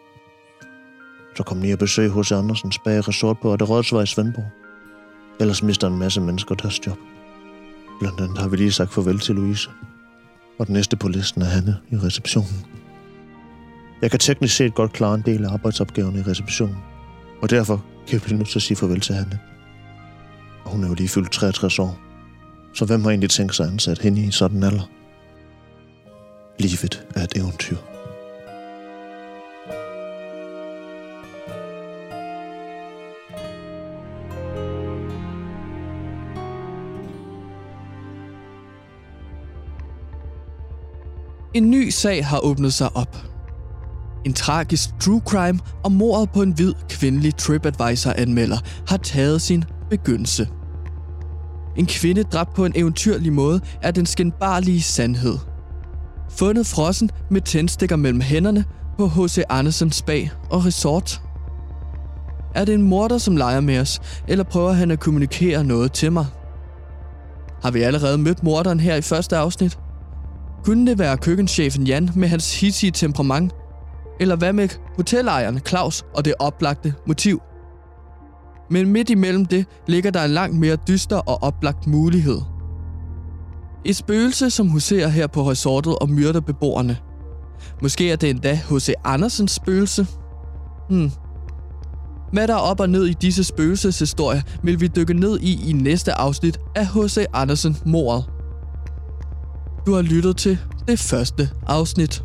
Så 1.35 1.43
kom 1.43 1.57
ned 1.57 1.73
og 1.73 1.79
besøg 1.79 2.11
H.C. 2.11 2.31
Andersens 2.31 2.79
Bag 2.79 3.07
Resort 3.07 3.37
på 3.39 3.53
Adde 3.53 3.65
Rådsvej 3.65 4.01
i 4.01 4.05
Svendborg. 4.05 4.45
Ellers 5.39 5.63
mister 5.63 5.87
en 5.87 5.97
masse 5.97 6.21
mennesker 6.21 6.55
deres 6.55 6.87
job. 6.87 6.97
Blandt 7.99 8.21
andet 8.21 8.37
har 8.37 8.47
vi 8.47 8.57
lige 8.57 8.71
sagt 8.71 8.93
farvel 8.93 9.19
til 9.19 9.35
Louise. 9.35 9.69
Og 10.59 10.67
den 10.67 10.73
næste 10.73 10.97
på 10.97 11.07
listen 11.07 11.41
er 11.41 11.45
Hanne 11.45 11.77
i 11.91 11.95
receptionen. 11.95 12.65
Jeg 14.01 14.11
kan 14.11 14.19
teknisk 14.19 14.55
set 14.55 14.75
godt 14.75 14.93
klare 14.93 15.15
en 15.15 15.21
del 15.21 15.45
af 15.45 15.53
arbejdsopgaverne 15.53 16.19
i 16.19 16.21
receptionen. 16.21 16.77
Og 17.41 17.49
derfor 17.49 17.85
kan 18.07 18.13
jeg 18.13 18.21
blive 18.21 18.37
nødt 18.37 18.49
til 18.49 18.59
at 18.59 18.63
sige 18.63 18.77
farvel 18.77 18.99
til 18.99 19.15
Hanne. 19.15 19.39
Og 20.65 20.71
hun 20.71 20.83
er 20.83 20.87
jo 20.87 20.93
lige 20.93 21.09
fyldt 21.09 21.31
63 21.31 21.79
år. 21.79 21.99
Så 22.73 22.85
hvem 22.85 23.03
har 23.03 23.09
egentlig 23.09 23.29
tænkt 23.29 23.55
sig 23.55 23.65
at 23.65 23.71
ansætte 23.71 24.03
hende 24.03 24.21
i 24.21 24.31
sådan 24.31 24.57
en 24.57 24.63
alder? 24.63 24.89
Livet 26.59 27.07
er 27.15 27.23
et 27.23 27.33
eventyr. 27.35 27.77
En 41.53 41.71
ny 41.71 41.89
sag 41.89 42.25
har 42.25 42.39
åbnet 42.39 42.73
sig 42.73 42.95
op. 42.95 43.36
En 44.27 44.33
tragisk 44.33 44.89
true 44.99 45.21
crime 45.25 45.59
om 45.83 45.91
mordet 45.91 46.29
på 46.29 46.41
en 46.41 46.51
hvid 46.51 46.73
kvindelig 46.89 47.35
TripAdvisor-anmelder 47.35 48.57
har 48.87 48.97
taget 48.97 49.41
sin 49.41 49.63
begyndelse. 49.89 50.47
En 51.77 51.85
kvinde 51.85 52.23
dræbt 52.23 52.55
på 52.55 52.65
en 52.65 52.71
eventyrlig 52.75 53.33
måde 53.33 53.61
er 53.81 53.91
den 53.91 54.05
skændbarlige 54.05 54.81
sandhed. 54.81 55.37
Fundet 56.29 56.67
frossen 56.67 57.09
med 57.31 57.41
tændstikker 57.41 57.95
mellem 57.95 58.21
hænderne 58.21 58.65
på 58.97 59.07
H.C. 59.07 59.39
Andersens 59.49 59.95
Spa 59.95 60.29
og 60.49 60.65
Resort. 60.65 61.21
Er 62.55 62.65
det 62.65 62.73
en 62.73 62.81
morder, 62.81 63.17
som 63.17 63.37
leger 63.37 63.61
med 63.61 63.79
os, 63.79 63.99
eller 64.27 64.43
prøver 64.43 64.71
han 64.71 64.91
at 64.91 64.99
kommunikere 64.99 65.63
noget 65.63 65.91
til 65.91 66.11
mig? 66.11 66.25
Har 67.61 67.71
vi 67.71 67.81
allerede 67.81 68.17
mødt 68.17 68.43
morderen 68.43 68.79
her 68.79 68.95
i 68.95 69.01
første 69.01 69.37
afsnit? 69.37 69.79
Kunne 70.63 70.87
det 70.87 70.99
være 70.99 71.17
køkkenchefen 71.17 71.83
Jan 71.83 72.09
med 72.15 72.27
hans 72.27 72.59
hissige 72.59 72.91
temperament? 72.91 73.53
Eller 74.19 74.35
hvad 74.35 74.53
med 74.53 74.69
hotelejeren 74.95 75.59
Claus 75.59 76.05
og 76.15 76.25
det 76.25 76.33
oplagte 76.39 76.93
motiv? 77.07 77.41
Men 78.69 78.91
midt 78.91 79.09
imellem 79.09 79.45
det 79.45 79.65
ligger 79.87 80.11
der 80.11 80.23
en 80.23 80.31
langt 80.31 80.59
mere 80.59 80.75
dyster 80.75 81.17
og 81.17 81.43
oplagt 81.43 81.87
mulighed. 81.87 82.41
Et 83.85 83.95
spøgelse, 83.95 84.49
som 84.49 84.67
huserer 84.67 85.07
her 85.07 85.27
på 85.27 85.49
resortet 85.49 85.95
og 85.95 86.09
myrder 86.09 86.39
beboerne. 86.39 86.97
Måske 87.81 88.11
er 88.11 88.15
det 88.15 88.29
endda 88.29 88.53
H.C. 88.53 88.89
Andersens 89.03 89.51
spøgelse? 89.51 90.07
Hmm. 90.89 91.11
Hvad 92.31 92.47
der 92.47 92.53
er 92.53 92.59
op 92.59 92.79
og 92.79 92.89
ned 92.89 93.05
i 93.05 93.13
disse 93.13 93.43
spøgelseshistorier, 93.43 94.41
vil 94.63 94.81
vi 94.81 94.87
dykke 94.87 95.13
ned 95.13 95.39
i 95.39 95.69
i 95.69 95.73
næste 95.73 96.13
afsnit 96.13 96.59
af 96.75 96.87
H.C. 96.87 97.25
Andersen 97.33 97.77
mordet. 97.85 98.25
Du 99.85 99.93
har 99.93 100.01
lyttet 100.01 100.37
til 100.37 100.59
det 100.87 100.99
første 100.99 101.49
afsnit. 101.67 102.23